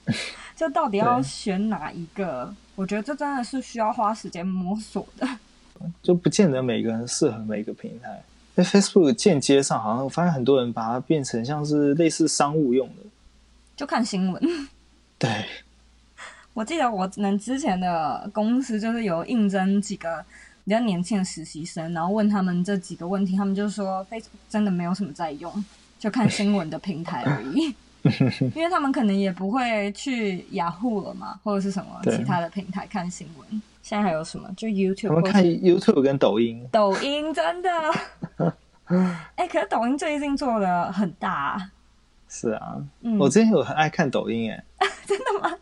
[0.54, 2.54] 就到底要选哪一个？
[2.74, 5.26] 我觉得这真的是需要花时间摸索的。
[6.02, 8.22] 就不见得每个人适合每个平台。
[8.54, 13.02] 在 Facebook 间接上，好像我发现很多人把它变成像是类似商务用的，
[13.76, 14.42] 就看新闻。
[15.18, 15.44] 对，
[16.52, 20.24] 我记得我们之前的公司就是有应征几个。
[20.66, 25.62] 比较年轻的实习生，然后问他们这几个问题，他们就说 Facebook 真的没有什么在用，
[25.98, 27.74] 就看新闻的平台而已。
[28.54, 33.62] 因为他们可能也不会去雅虎了嘛，或者是什么其他的平台看新闻。
[33.82, 34.48] 现在还有什么？
[34.56, 35.14] 就 YouTube。
[35.14, 36.66] 我们看 YouTube 跟抖音。
[36.70, 37.70] 抖音真的。
[38.86, 41.70] 哎、欸，可是抖音最近做的很大。
[42.28, 44.62] 是啊，嗯、我之前有很爱看抖音，哎，
[45.06, 45.56] 真的吗？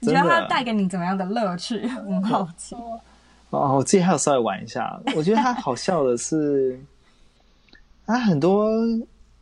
[0.00, 1.86] 你觉得它带给你怎么样的乐趣？
[1.86, 2.74] 很好奇。
[3.50, 5.00] 哦，我自己还有稍微玩一下。
[5.14, 6.78] 我觉得它好笑的是，
[8.06, 8.68] 它很多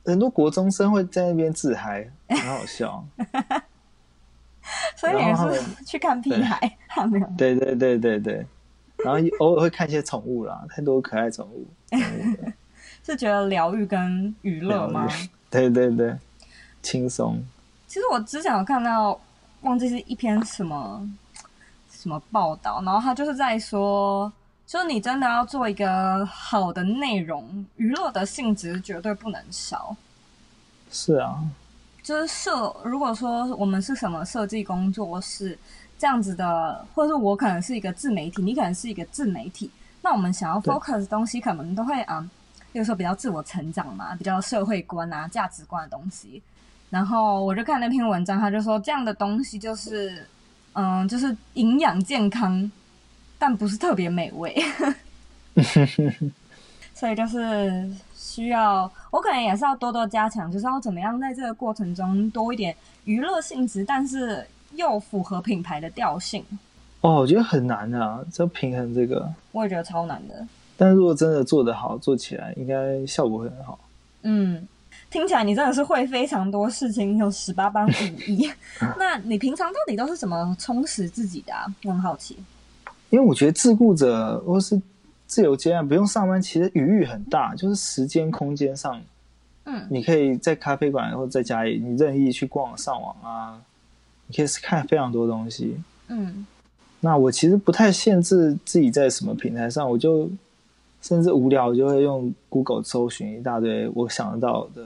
[0.05, 3.05] 很多国中生会在那边自嗨，很好笑。
[4.97, 7.27] 所以也是去看屁孩，还没有？
[7.37, 8.47] 对对对对对。
[9.05, 11.67] 然后偶尔会看一些宠物啦，太多可爱宠物。
[13.05, 15.09] 是觉得疗愈跟娱乐吗？
[15.51, 16.17] 对对对，
[16.83, 17.43] 轻松。
[17.87, 19.21] 其实我之前有看到，
[19.63, 21.09] 忘记是一篇什么。
[21.91, 22.83] 什么报道？
[22.85, 24.33] 然后他就是在说，
[24.73, 29.95] 就是你真的要做一个好的内容，娱乐的性质绝对不能少。
[30.91, 31.45] 是啊，
[32.03, 35.59] 就是设，如果说我们是什么设计工作室
[35.99, 42.27] 这样子的，或者是我可能是一个自媒体，你可能是一个自媒体，那我们想要 focus 的东西，可能都会啊，
[42.73, 46.43] 比如说比较自我成长嘛，比较社会观啊、价值观的东西。
[46.89, 50.27] 然后我就看那篇文章，他就说这样的东西就是。
[50.75, 52.73] 嗯，就是营养健康，
[53.43, 54.57] 但不是特别美味，
[56.95, 62.73] 所以就是需要我可能也是要多多加强，就是要怎么样在这个过程中多一点
[63.05, 66.45] 娱乐性质，但是又符合品牌的调性。
[67.01, 70.47] 哦，我觉得很难啊，这平衡这个，我也觉得超难的。
[70.77, 73.77] 但如果真的做得好，做起来应该效果会很好。
[74.23, 74.69] 嗯。
[75.11, 77.91] 听起来你真的是会非常多事情，有十八般武
[78.29, 78.49] 艺。
[78.97, 81.67] 那你平常到底都是怎么充实自己的啊？
[81.83, 82.39] 我很好奇。
[83.13, 84.81] 因为我觉得自雇者或是
[85.27, 89.01] 自由接案不用上班，其实余裕很大，就是时间空间上，
[89.65, 93.61] 嗯，你可以在咖啡馆或者在家里，你任意去逛上网啊，
[94.27, 95.77] 你可以看非常多东西。
[96.09, 96.47] 嗯，
[97.01, 100.29] 那我其实不太限制自己在什么平台上，我就
[101.03, 104.83] 甚至无聊我就会用 Google 搜寻一大堆我想得到的。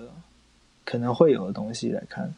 [0.89, 2.33] 可能会有的东西来看，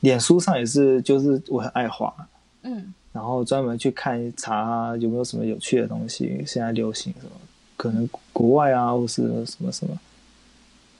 [0.00, 2.14] 脸书上也是，就是我很爱滑，
[2.60, 7.32] 嗯，然后专门去看查有没有什么有趣的东西，现在流行什么，
[7.76, 9.98] 可能国外啊，或是什么什么。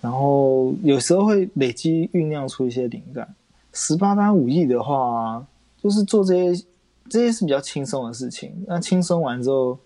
[0.00, 3.33] 然后有时候会累积酝酿出一些灵感。
[3.72, 5.46] 十八般武艺的话，
[5.81, 6.64] 就是做这些，
[7.09, 8.52] 这些是比较轻松的事情。
[8.66, 9.78] 那轻松完之后，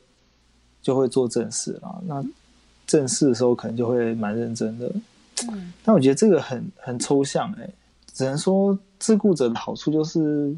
[0.80, 2.02] 就会做正事了。
[2.06, 2.24] 那
[2.86, 4.90] 正事的时候，可能就会蛮认真的。
[5.50, 7.74] 嗯，但我觉得这个很很抽象哎、欸，
[8.14, 10.56] 只能说自顾者的好处就是，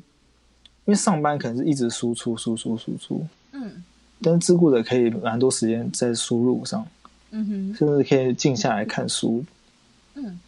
[0.87, 3.27] 因为上班可能是一直输出、输出、输出。
[3.53, 3.83] 嗯，
[4.23, 6.87] 但是自雇者可以蛮多时间在输入上。
[7.31, 9.45] 嗯哼，甚至可以静下来看书。
[10.15, 10.39] 嗯，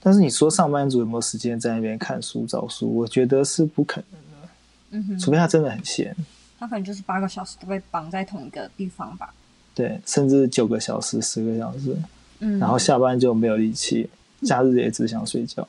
[0.00, 2.94] 但是你说上班族有没有时间在那边看书找书？
[2.94, 4.48] 我觉得是不可能的。
[4.90, 6.14] 嗯哼，除非他真的很闲，
[6.58, 9.32] 他可能就是八个小时都被绑在同一个地方吧。
[9.74, 11.96] 对，甚至九个小时、十个小时。
[12.40, 14.10] 嗯，然后下班就没有力气，
[14.42, 15.66] 假日也只想睡觉。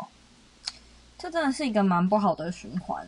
[1.17, 3.07] 这真的是一个蛮不好的循环。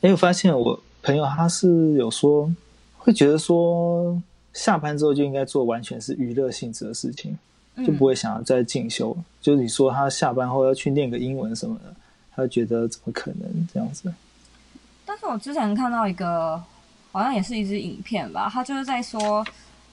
[0.00, 2.50] 哎，我发现我朋友他是有说，
[2.98, 4.20] 会觉得说。
[4.54, 7.34] 下班之后就应该做完全是娱乐性质的事情，
[7.86, 9.16] 就不会想要再进修。
[9.16, 11.94] 嗯、就是你说他下班后要去念个英文什么的，
[12.36, 14.12] 他觉得怎么可能这样子？
[15.06, 16.62] 但是我之前看到一个，
[17.12, 19.42] 好像也是一支影片吧，他就是在说，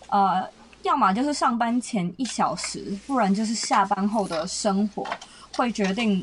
[0.09, 0.45] 呃，
[0.83, 5.07] 要么就是上班前一小时，不然就是下班后的生活，
[5.55, 6.21] 会决定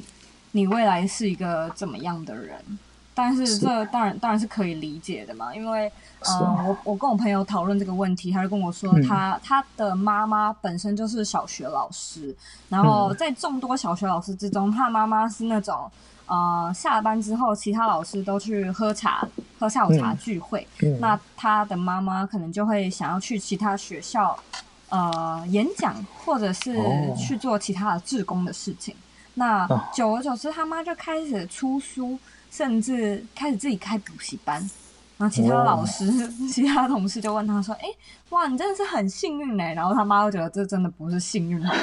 [0.52, 2.54] 你未来是一个怎么样的人。
[3.18, 12.36] 但是这当然当然是可以理解的嘛，因为，嗯、呃，我我跟我朋友讨论这个问题，他就跟我说他，他、嗯、他的妈妈本身就是小学老师，
[12.68, 15.90] 然后在众多小学老师之中，他的妈妈是那种，
[16.26, 19.26] 呃，下班之后其他老师都去喝茶、
[19.58, 20.98] 喝下午茶聚会，嗯。
[20.98, 24.38] 嗯、那他的妈妈可能就会想要去其他学校，
[24.90, 26.78] 呃，演讲或者是
[27.16, 28.94] 去做其他的志工的事情。
[28.94, 28.98] 哦、
[29.36, 32.18] 那久而久之，他妈就开始出书。
[32.50, 34.58] 甚至开始自己开补习班，
[35.18, 37.88] 然后其他老师、哦、 其他同事就问他说：“哎，
[38.30, 41.74] 哇，你真的是很幸运哎！”然后他妈就觉得这真的不是幸运，好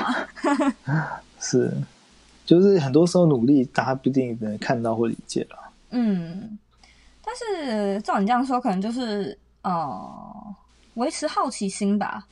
[0.85, 1.19] 吗？
[1.39, 1.71] 是，
[2.45, 5.57] 就是很多时候努力，大家不一定能看到或理解了。
[5.91, 6.57] 嗯，
[7.23, 10.55] 但是照你这样说，可能就是呃，
[10.95, 12.25] 维持好奇心吧，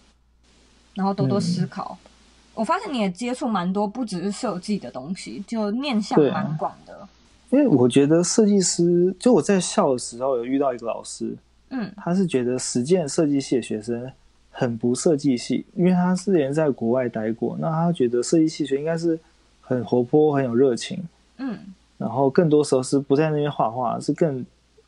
[0.96, 1.98] 然后多多思考。
[2.02, 2.10] 嗯、
[2.56, 7.08] 我发现你也接触蛮多，不只是设计的东西，就面向蛮广的。
[7.52, 11.36] 因为我觉得设计师，就我在校的时候有遇到一个老师，
[11.70, 14.10] 嗯，他是觉得实践设计系的学生
[14.50, 19.20] 很不设计系，因为他之前在国外待过，那他觉得设计系学应该是
[19.60, 21.04] 很活泼、很有热情，
[21.38, 21.60] 嗯，
[21.98, 24.46] 然后更多时候是不在那边画画，是更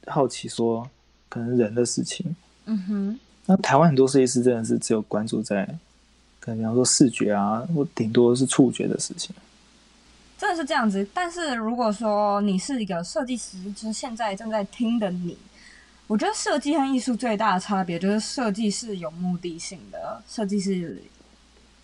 [0.08, 0.90] 好奇说
[1.28, 3.20] 可能人的事情，嗯哼。
[3.46, 5.66] 那台湾很多设计师真的是只有关注在
[6.40, 9.36] 可能比方说视觉啊，或顶多是触觉的事情。
[10.44, 15.38] 真的是这样子，但是如果说你是一个设计师，就是现在正在听的你，
[16.06, 21.02] 我觉得设计和艺术最大的差别就是设计是有目的性的，设计是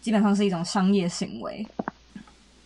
[0.02, 1.66] 基本上是一种商业行为，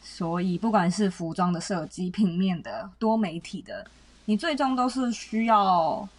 [0.01, 3.85] 所以不管是服装的设计、平面的、多媒体的，
[4.25, 6.09] 你最终都是需要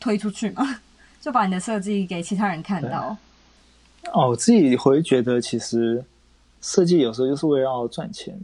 [0.00, 0.80] 推出去嘛，
[1.20, 3.14] 就把你的设计给其他人看到。
[4.14, 6.02] 哦，我自己会觉得，其实
[6.62, 8.34] 设计有时候就是为了要赚钱。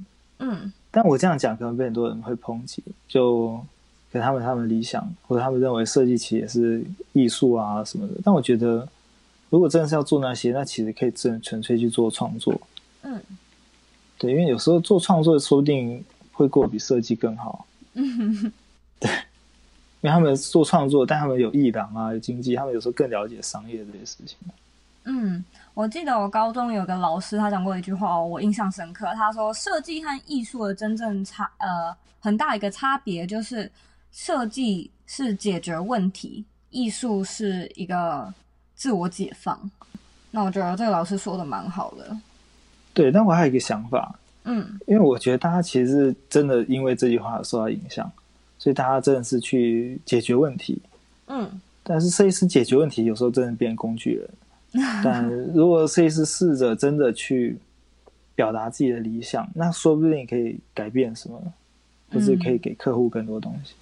[0.42, 3.62] 嗯，但我这样讲可能被很多人会抨击，就
[4.10, 8.14] 给他们他们理想，或者他们认为设计其实也是艺术啊什么的。
[8.24, 8.88] 但我觉得，
[9.50, 12.58] 如果真的是要做那些，那其实可以真纯粹去做创作。
[13.02, 13.20] 嗯，
[14.18, 17.66] 对，因为有时候做创作说不定会过比设计更好。
[17.92, 18.50] 嗯
[18.98, 19.10] 对，
[20.00, 24.38] 因为他们做创作，但他们有艺廊啊，有经济，他们有时候更了解商业这些事情。
[25.04, 25.44] 嗯。
[25.72, 29.06] 我记得我高中有个老师，他讲过一句话，我印象深刻。
[29.14, 33.70] 他说，设计和艺术的真正差，呃，很大一个差别就是，
[34.12, 38.32] 设计是解决问题，艺术是一个
[38.74, 39.70] 自我解放。
[40.30, 42.16] 那我觉得这个老师说的蛮好的。
[42.92, 48.10] 对，但我还有一个想法，嗯，因为我觉得大家其实真的因为这句话受到影响，
[48.58, 50.82] 所以大家真的是去解决问题，
[51.28, 54.28] 嗯，但是设计师解决问题有时候真的变工具人。
[55.02, 57.58] 但如果设计师试着真的去
[58.34, 61.40] 表达自己的理想，那说不定可以改变什么，
[62.12, 63.74] 或是可以给客户更多东西。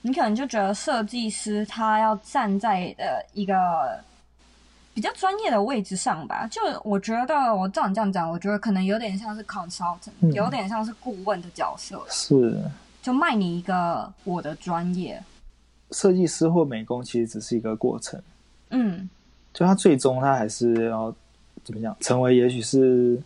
[0.00, 4.02] 你可能就觉得设计师他要站在呃一个
[4.94, 6.46] 比较专业的位置上吧？
[6.50, 12.02] 就我觉得，我照你这样讲，我觉得可能有点像是 consultant，嗯，有点像是顾问的角色。
[12.08, 12.58] 是，
[13.00, 15.22] 就卖你一个我的专业。
[15.92, 18.20] 设计师或美工其实只是一个过程。
[18.70, 19.08] 嗯。
[19.52, 21.14] 就他最终他还是要
[21.64, 21.96] 怎么讲？
[22.00, 23.20] 成为也许是，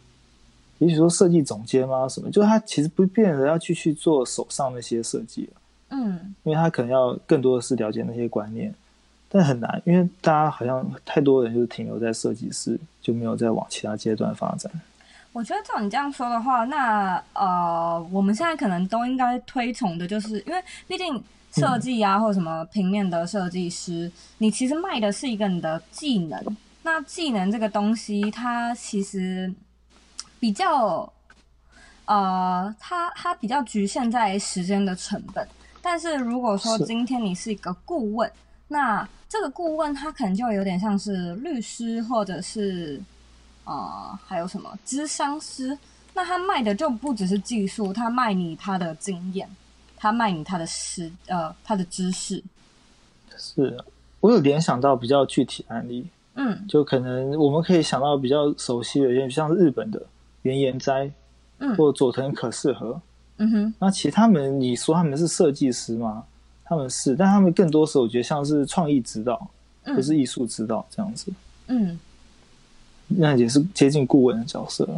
[0.79, 2.09] 也许说设计总监吗？
[2.09, 2.31] 什么？
[2.31, 5.61] 就他其实不变得要去去做手上那些设计了。
[5.91, 8.75] 嗯，因为他可能要更多的是了解那些观念，
[9.29, 14.71] 但很难，因为大家好像太多人就是停留在设计师，就没有再往其他阶段发展。
[15.33, 21.23] 我觉得照你这样说的话，那呃，我们现在可能都应该推崇的，就是因为毕竟
[21.57, 26.57] 设计啊，或者什么平面的设计师，嗯、你其实卖的是一个你的技能。
[26.83, 29.53] 那技能这个东西，它其实
[30.39, 31.13] 比较
[32.05, 35.47] 呃，它它比较局限在时间的成本。
[35.83, 38.31] 但是如果说今天你是一个顾问，
[38.69, 43.01] 那这个顾问他可能就有点像是律师，或者是。
[43.69, 45.77] 啊、呃，还有什么咨商师？
[46.15, 49.51] 那他卖的就不只是技术，他卖你他的经验，
[49.97, 52.43] 他卖你他的知呃他的知识。
[53.37, 53.77] 是，
[54.21, 60.03] 我有联想到比较具体案例，嗯，就可能我们可以想到比较熟悉的，有点像是日本的
[60.43, 61.11] 原研哉，
[61.59, 63.01] 嗯，或佐藤可士和，
[63.39, 63.75] 嗯哼。
[63.79, 66.25] 那其他们，你说他们是设计师吗？
[66.65, 69.37] 他们是，但他们更多时候我觉得像是创意指导，
[69.85, 71.33] 不、嗯、是艺术指导这样子，
[71.67, 71.99] 嗯。
[73.09, 74.89] 那也是接近顾问的角色。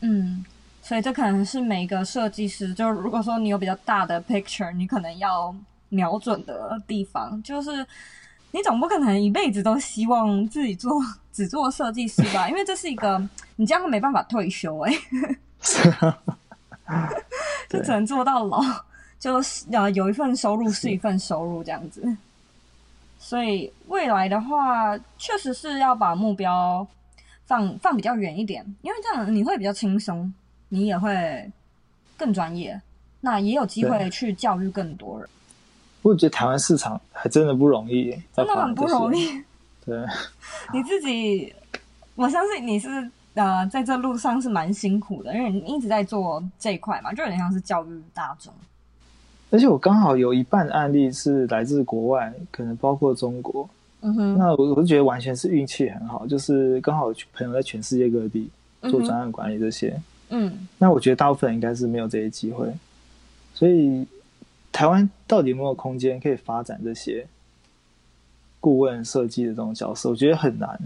[0.00, 0.44] 嗯，
[0.86, 5.52] 所以这可能是每一个设计师，就如果说你有比较大的 picture，你可能要
[5.88, 7.84] 瞄准的地方，就是
[8.52, 10.92] 你总不可能一辈子都希望自己做
[11.32, 12.48] 只做设计师吧？
[12.48, 13.20] 因为这是一个
[13.56, 15.90] 你这样会没办法退休哎、欸， 是
[16.84, 17.10] 啊，
[17.68, 18.62] 就只能做到老，
[19.18, 22.16] 就是呃有一份收入是一份收入这样子。
[23.18, 26.86] 所以未来的话，确实是要把目标。
[27.46, 30.34] 放放比较远一点，因为这样你会比较轻松，
[30.68, 31.50] 你也会
[32.16, 32.80] 更专业，
[33.20, 35.28] 那也有机会去教育更多人。
[36.02, 39.42] 我觉得台湾市场还真的不容易，真的很不容易。
[39.84, 39.98] 对，
[40.72, 41.52] 你自己，
[42.14, 42.88] 我相信你是
[43.34, 48.52] 呃，在这路上是蛮辛苦的，因为你一直在做这一块嘛，就有点像是教育大众。
[49.50, 53.68] 而且我刚好有一半的案例是来自国外，可能包括中国。
[54.00, 58.48] 嗯哼，那我我就觉得完全是运气很好，就是刚好朋友在全世界各地
[58.82, 59.88] 做专案管理这些。
[59.90, 60.02] 嗯，
[60.78, 62.72] 那我觉得大部分应该是没有这些机会，
[63.54, 64.06] 所以
[64.72, 67.26] 台湾到底有没有空间可以发展这些
[68.60, 70.10] 顾问设计的这种角色？
[70.10, 70.78] 我觉得很难，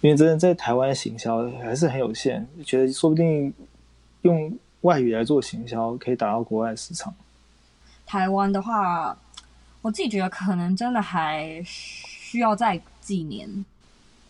[0.00, 2.46] 因为真的在台湾行销还是很有限。
[2.64, 3.52] 觉得说不定
[4.22, 7.14] 用外语来做行销可以打到国外市场。
[8.06, 9.16] 台湾的话。
[9.80, 13.64] 我自己觉得可能真的还需要再几年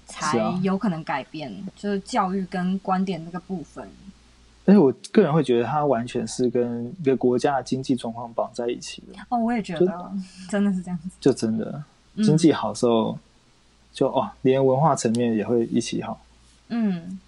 [0.09, 3.89] 才有可能改变，是啊、就是教育跟观点这个部分。
[4.65, 9.21] 但是我个人会觉得，它完全是跟一个国家的经济状况绑在一起的。
[9.29, 10.13] 哦，我也觉得
[10.49, 11.09] 真的是这样子。
[11.21, 11.83] 就真的
[12.17, 13.19] 经济好时候，嗯、
[13.93, 16.21] 就哦，连文化层面也会一起好。
[16.69, 17.19] 嗯。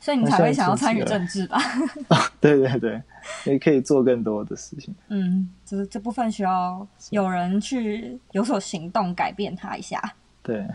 [0.00, 1.58] 所以你才会想要参与政治吧？
[2.08, 3.02] 啊， 对对对，
[3.44, 4.94] 也可以做更多的事情。
[5.08, 10.00] 嗯，就是这部分需要有人去有所行动，改变它一下。
[10.48, 10.66] 对。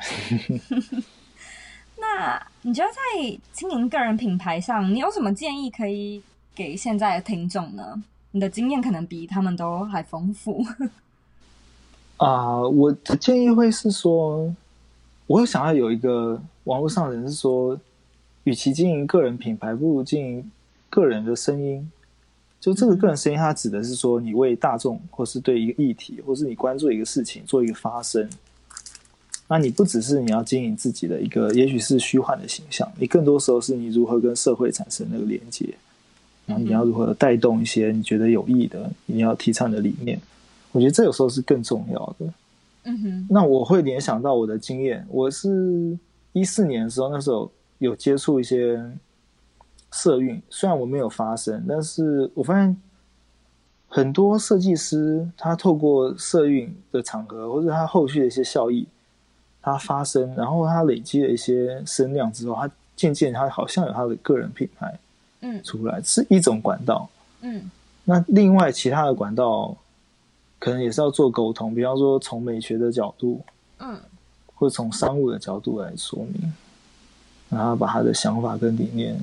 [1.99, 6.21] 那你觉得在经营个人品牌上，你有什么建议可以
[6.53, 8.03] 给现在的听众呢？
[8.31, 10.63] 你的经验可能比他们都还丰富。
[12.17, 14.55] 啊，我的建议会是说，
[15.27, 17.79] 我有想要有一个网络上的人是说。
[18.45, 20.51] 与其经营个人品牌，不如经营
[20.89, 21.89] 个人的声音。
[22.59, 28.29] 就这个个人声音，它指的是说，你为大众，或是对一个议题，或是你关注一个事情做一个发声。
[29.53, 35.75] 那你不只是你要经营自己的一个，也许是虚幻的形象，你更多时候是你如何跟社会产生那个连接，
[36.47, 40.19] 然后你要如何带动一些你觉得有益的，你要提倡的理念。
[40.71, 42.33] 我觉得这有时候是更重要的。
[42.85, 43.27] 嗯哼。
[43.29, 45.95] 那我会联想到我的经验，我是
[46.31, 47.51] 一四年的时候，那时候。
[47.79, 48.81] 有接触一些
[49.91, 52.77] 社运，虽然我没有发生，但是我发现
[53.89, 58.87] 很多设计师他透过社运的场合，或者他后续的一些效益，
[59.63, 64.99] 他发声，然后它累积了一些声量之后，它渐渐它好像有它的个人品牌，
[65.41, 67.09] 嗯，出来是一种管道，
[67.41, 67.71] 嗯，
[68.03, 69.75] 那另外其他的管道
[70.59, 73.41] 可能也是要做沟通，比方说从美学的角度，
[73.79, 73.97] 嗯，
[74.53, 76.53] 或者从商务的角度来说明。
[77.49, 79.15] 然后把他的想法跟理念，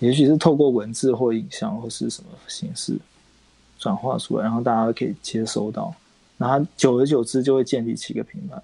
[0.00, 2.98] 也许是透过文字或影像或是什么形式
[3.78, 5.94] 转化出来，然后大家可以接收到，
[6.36, 8.60] 然后久而久之就会建立起一个品牌。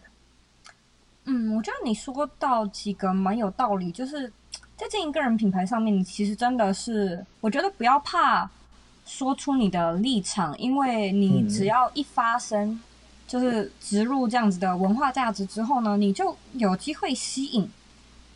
[1.30, 4.32] 嗯，我觉得你说到几个蛮有道理，就是
[4.76, 8.50] 在经营个人品牌上面，你其实真的是，我觉得不要怕
[9.04, 12.80] 说出你的立场，因为你只要一发声，嗯、
[13.26, 17.70] 就是植入这样子的文化价值之后呢，你就有机会吸引。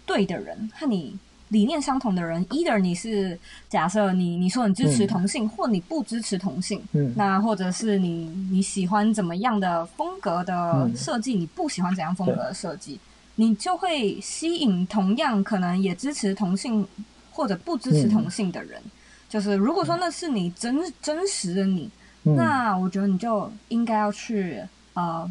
[0.04, 1.16] 对的人和你
[1.52, 3.38] 理念相同的人，either 你是
[3.68, 12.98] 假设你你说你支持同性，嗯、或你不支持同性，嗯，那或者是你你喜欢怎么样的风格的设计，嗯、你不喜欢怎样风格的设计，
[13.34, 16.88] 你就会吸引同样可能也支持同性
[17.30, 18.80] 或者不支持同性的人。
[18.82, 18.90] 嗯、
[19.28, 21.90] 就是如果说那是你真真实的你，
[22.24, 24.62] 嗯、那我觉得你就应该要去
[24.94, 25.30] 呃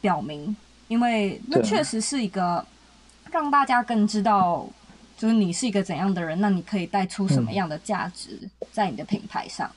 [0.00, 0.56] 表明，
[0.88, 2.64] 因为那确实是一个。
[3.30, 4.68] 让大家更知道，
[5.22, 8.36] 就是你是一个怎样的人，那你可以带出什么样的价值
[8.72, 9.70] 在你的品牌上。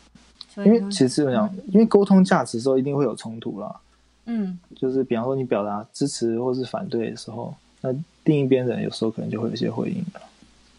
[0.56, 3.80] 嗯、因为其实这样，嗯、因为沟通价值的时候一定会有冲突啦。
[4.26, 7.94] 嗯，就是比方说你表达支持或是反对的时候，那
[8.24, 10.22] 另一边人有时候可能就会有一些回应了。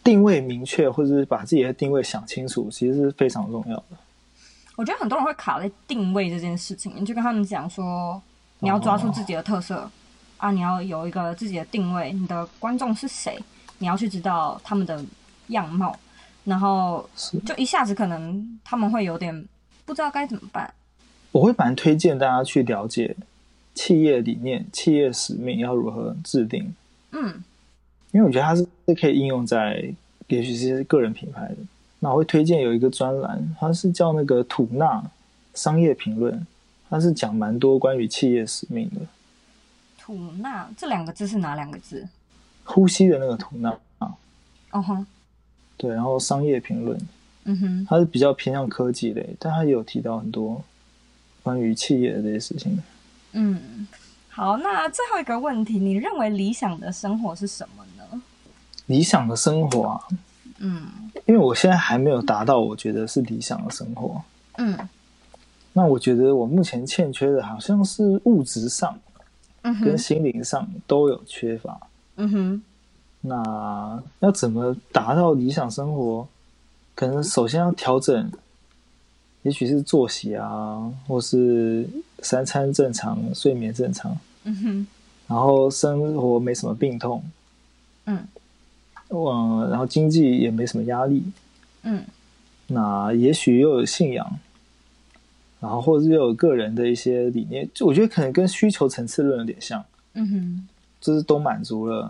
[0.03, 3.97] 定位明确，或者是把自己的定位想清楚，其实是非常重要的。
[4.75, 8.21] 我觉得很多人会卡在定位这件事情，你就跟他们讲说，
[8.59, 9.77] 你要抓住自己的特色。
[9.77, 9.91] 哦
[10.39, 13.39] 啊，你要有一个自己的定位，你的观众是谁？
[13.79, 15.05] 你要去知道他们的
[15.49, 15.99] 样貌，
[16.45, 17.09] 然后
[17.45, 19.47] 就一下子可能他们会有点
[19.85, 20.72] 不知道该怎么办。
[21.33, 23.14] 我会蛮推荐大家去了解
[23.74, 26.74] 企业理念、企业使命要如何制定。
[27.12, 27.43] 嗯，
[28.12, 29.93] 因为我觉得它是可以应用在
[30.29, 31.57] 也许是个人品牌的。
[31.99, 35.03] 那我会推荐有一个专栏，它是叫那个吐纳
[35.55, 36.47] 商业评论，
[36.89, 39.01] 它是讲蛮多关于企业使命的。
[39.99, 42.07] 吐纳这两个字是哪两个字？
[42.67, 44.12] 呼吸的那个吐纳啊。
[44.73, 45.07] 哦哼、uh，huh.
[45.79, 47.01] 对，然后商业评论，
[47.45, 50.62] 嗯哼，它是比较偏向科技类，但它也有提到很多
[51.43, 52.79] 关于企业的这些事情。
[53.33, 53.87] 嗯，
[54.29, 58.23] 好，那最后一个问题，你认为理想的生活是什么呢？
[58.87, 60.01] 理想的生活啊，
[60.59, 60.87] 嗯，
[61.27, 64.21] 因为我现在还没有达到我觉得是理想的生活，
[64.59, 64.77] 嗯，
[65.73, 68.99] 那我觉得我目前欠缺的好像是物质上。
[69.83, 71.73] 跟心灵上都有缺乏。
[71.73, 72.62] 嗯哼，
[73.21, 76.27] 那要怎么达到理想生活？
[76.95, 78.31] 可能首先要调整，
[79.43, 81.87] 也许是作息啊，或是
[82.21, 84.17] 三餐正常，睡眠正常。
[84.45, 84.87] 嗯哼，
[85.27, 87.23] 然后生活没什么病痛。
[88.07, 88.27] 嗯，
[89.09, 91.23] 嗯，然后经济也没什么压力。
[91.83, 92.05] 嗯，
[92.69, 94.39] 那也许又有信仰。
[95.59, 100.69] 然后，或者是又有个人的一些理念，就我觉得可能跟需求层次论有点像，嗯哼，
[101.07, 102.00] 就是都满足了，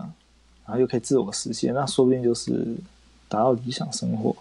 [0.65, 2.75] 然后又可以自我实现，那说不定就是
[3.29, 4.35] 达到理想生活。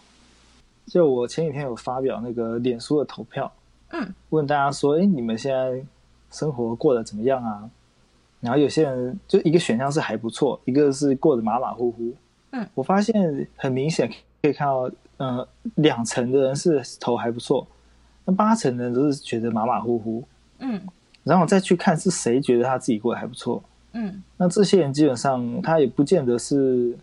[0.86, 3.52] 就我前几天有发表那个脸书的投票，
[3.90, 5.84] 嗯，问大家说，哎，你们现在
[6.30, 7.68] 生活过得怎么样啊？
[8.40, 12.14] 然后有些人就一个选项是还不错，一个是过得马马虎虎，
[12.52, 14.08] 嗯，我发现很明显
[14.40, 14.88] 可以看到，
[15.18, 17.66] 嗯、呃，两成的人是投还不错。
[18.24, 20.24] 那八成的人都是觉得马马虎虎，
[20.60, 20.80] 嗯，
[21.24, 23.62] 然后再去看是谁觉得他自己过得还不错，
[23.98, 26.94] 嗯，那这些人基本上他也不见得是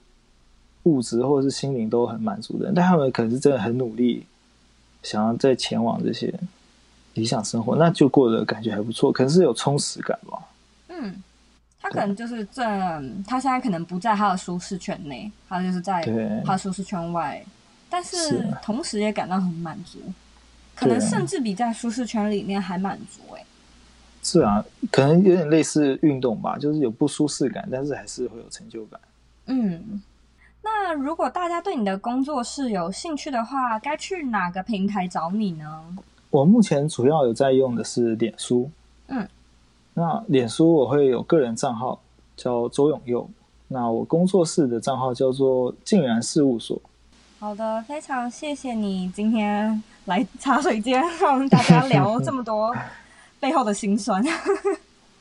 [0.83, 4.25] 物质或者是心灵都很满足的人，但他们可能是真的很努力，
[5.01, 6.31] 想要再前往这些
[7.15, 10.37] 理想生活，那就过得感觉还不错，可能是有充实感吧。
[10.89, 11.15] 嗯，
[11.81, 16.03] 他可能就是这，对他现在可能不在他的舒适圈内，他就是在
[16.45, 17.43] 他的舒适圈外，
[17.89, 19.99] 但是同时也感到很满足。
[20.75, 23.45] 可能甚至比在舒适圈里面还满足哎、欸，
[24.23, 28.99] 是啊，可能有点类似运动吧，就是有不舒适感，但是还是会有成就感。
[29.47, 30.01] 嗯，
[30.61, 35.83] 那如果大家对你的工作室有兴趣的话，该去哪个平台找你呢？
[36.29, 38.71] 我目前主要有在用的是脸书，
[39.07, 39.27] 嗯，
[39.93, 42.01] 那脸书我会有个人账号
[42.37, 43.29] 叫周永佑，
[43.67, 46.81] 那我工作室的账号叫做静然事务所。
[47.39, 52.73] 好的，非常谢谢你今天来茶水间， 让大家聊这么多
[53.43, 54.23] 背后的辛酸。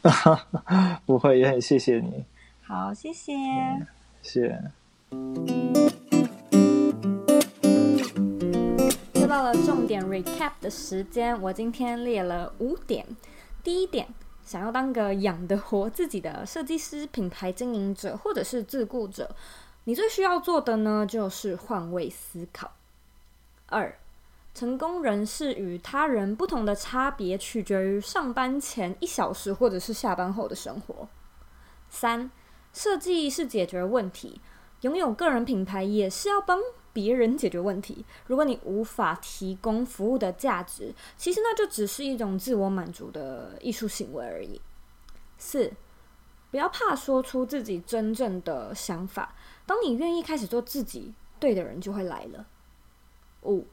[1.05, 2.25] 不会，也很谢谢你。
[2.63, 3.33] 好，谢谢。
[4.23, 4.63] 谢谢。
[9.15, 13.05] 又到了重点 recap 的时间，我今天列了五点。
[13.65, 14.07] 第一点，
[14.45, 19.35] 想要当个养得活自己的设计师、品牌经营者或者是自雇者。
[19.83, 22.71] 你最需要做的呢，就是换位思考。
[23.67, 23.99] 二，
[24.55, 31.09] 成功人士与他人不同的差别，取决于上班前一小时或者是下班后的生活。
[31.89, 32.31] 三，
[32.73, 34.41] 设计是解决问题，
[34.83, 36.61] 拥有个人品牌也是要帮
[36.93, 38.05] 别人解决问题。
[38.27, 44.61] 如果你无法提供服务的价值，其实那就只是一种自我满足的艺术行为而已。
[45.39, 45.73] 四，
[46.51, 49.35] 不要怕说出自己真正的想法。
[49.65, 52.47] 当你愿意开始做自己，对的人就会来了。
[53.43, 53.67] 五，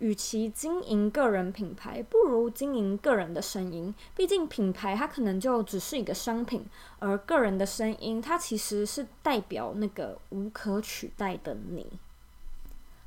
[0.00, 3.94] 与其经营个人品牌，不如经营个人的声音。
[4.16, 6.66] 毕竟品牌它可能就只是一个商品，
[6.98, 11.86] 而个人的声音它其实是代表那个无可取代的你。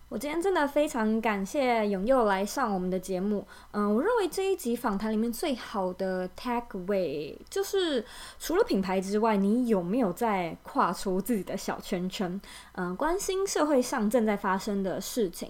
[0.10, 3.48] 我今天真的非常感谢永佑来上我们的节目。
[3.72, 8.06] 嗯，我认为这一集访谈里面最好的 takeaway 就是，
[8.38, 12.40] 除了品牌之外，你有没有在跨出自己的小圈圈？
[12.74, 15.50] 嗯，关心社会上正在发生的事情。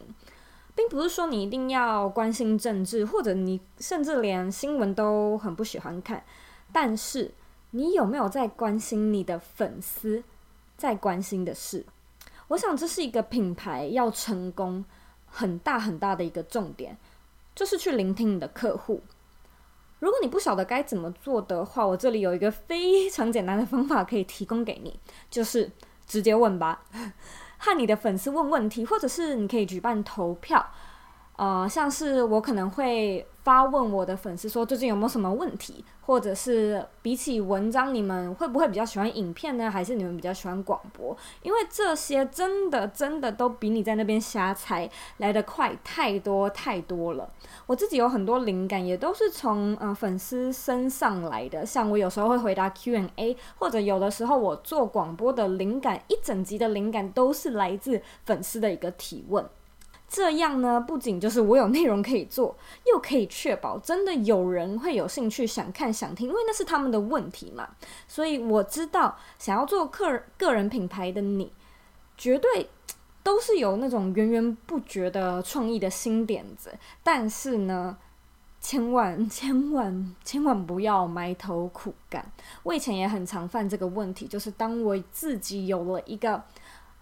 [0.76, 6.24] 并不是说你一定要关心政治，或者你甚至连新闻都很不喜欢看。
[6.72, 7.32] 但是，
[7.72, 10.24] 你有没有在关心你的粉丝
[10.76, 11.86] 在关心的事？
[12.50, 14.84] 我想这是一个品牌要成功
[15.28, 16.98] 很大很大的一个重点，
[17.56, 19.02] 就是去聆听你的客户。
[20.00, 25.00] 如果你不晓得该怎么做的话，我这里有一个非常简单的方法可以提供给你，
[25.30, 25.72] 就是
[26.06, 26.84] 直接问吧。
[27.66, 30.70] 和你的粉丝问问题，或者是你可以举办投票，
[31.36, 39.70] 呃，像是我可能会发问我的粉丝说最近有没有什么问题，或者是比起文章，你们会不会比较喜欢影片呢？
[39.70, 41.18] 还是你们比较喜欢广播？
[41.42, 47.28] 因为这些真的真的都比你在那边瞎猜来得快太多太多了。
[47.66, 51.66] 我自己有很多灵感，也都是从呃粉丝身上来的。
[51.66, 59.44] 像我有时候会回答 Q&A，或者有的时候我做广播的灵感，一整集的灵感都是来自粉丝的一个提问。
[60.14, 62.56] 这样呢，不仅就是我有内容可以做，
[62.86, 67.68] 又可以确保真的有人会有兴趣想看想听，因为那是他们的问题嘛。
[68.08, 71.52] 所以我知道，想要做客个人品牌的你，
[72.16, 72.70] 绝对。
[73.24, 77.98] 都是有那种源源不绝的创意的新点子，但是呢，
[78.60, 82.30] 千万 千万千万不要埋头苦干。
[82.64, 86.44] 我以前也很常犯这个问题，就是当我自己有了一个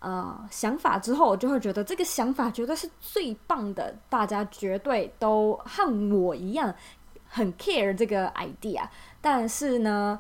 [0.01, 6.75] 呃想法之后，我就会觉得这个想法绝对是最棒的，大家绝对都和我一样
[7.29, 8.87] 很 care 这个 idea。
[9.21, 10.19] 但是呢，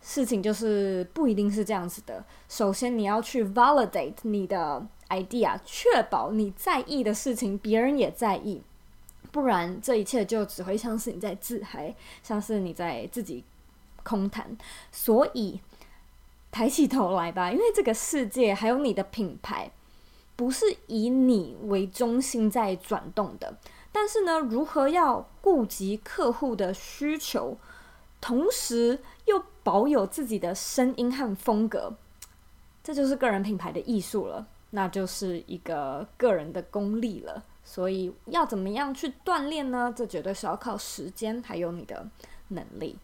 [0.00, 2.24] 事情就是不一定是这样子的。
[2.48, 4.86] 首先，你要去 validate 你的。
[5.12, 8.62] idea，确保你在意的事情别人也在意，
[9.30, 13.44] 不然这一切就只会像是你在自嗨，像是你在自己
[14.02, 14.56] 空谈。
[14.90, 15.60] 所以
[16.52, 19.72] 抬起头来吧，因为这个世界还有你的品牌，
[20.36, 23.56] 不是以你为中心在转动的。
[23.90, 27.56] 但是呢，如何要顾及客户的需求，
[28.20, 31.94] 同时又保有自己的声音和风格，
[32.84, 34.46] 这就是个人品牌的艺术了。
[34.74, 39.92] 那就是一个个人的功力了，所以要怎么样去锻炼呢？
[39.94, 42.08] 这绝对是要靠时间，还有你的
[42.48, 42.96] 能力。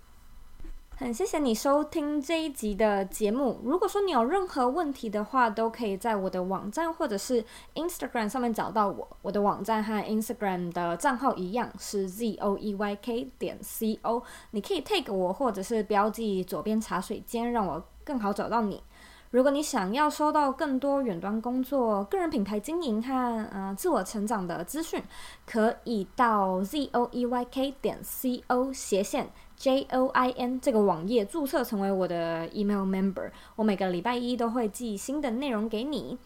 [1.01, 3.61] 很谢谢你收听这一集的节目。
[3.63, 7.45] 如果说你有任何问题的话，都可以在我的网站或者是
[7.77, 9.09] Instagram 上面找到我。
[9.23, 14.25] 我的网站和 Instagram 的账号一样，是 zoeyk 点 co。
[14.51, 18.83] 你可以 tag 我，或者是标记左边茶水间，让我更好找到你。
[19.31, 23.13] 如果你想要收到更多远端工作、个人品牌经营和
[23.53, 25.01] 呃自我成长的资讯，
[25.47, 32.83] 可以到 z o e y k 点 c o 斜线 j o i n 这个网页注册成为我的 email
[32.83, 33.31] member。
[33.57, 36.17] 我每个礼拜一都会寄新的内容给你。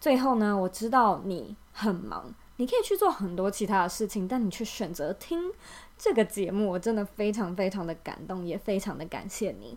[0.00, 5.50] 最后呢，我知道你很忙，你可以去做很多其他的事情，但你却选择听
[5.98, 9.76] 这个节目，我真的非常非常的感动，也非常的感谢你。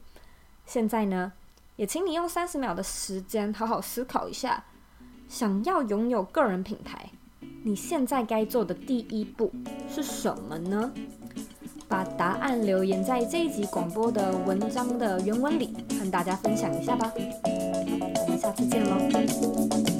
[0.65, 1.33] 现在呢，
[1.75, 4.63] 也请你用三十秒的时间好好思考一下，
[5.27, 7.11] 想要拥有个人品牌，
[7.63, 9.51] 你现在该做的第一步
[9.89, 10.91] 是什么呢？
[11.87, 17.11] 把答案留言在这一集广播的文章的原文里，和大家分享一下吧。
[17.15, 19.94] 我们下次见喽。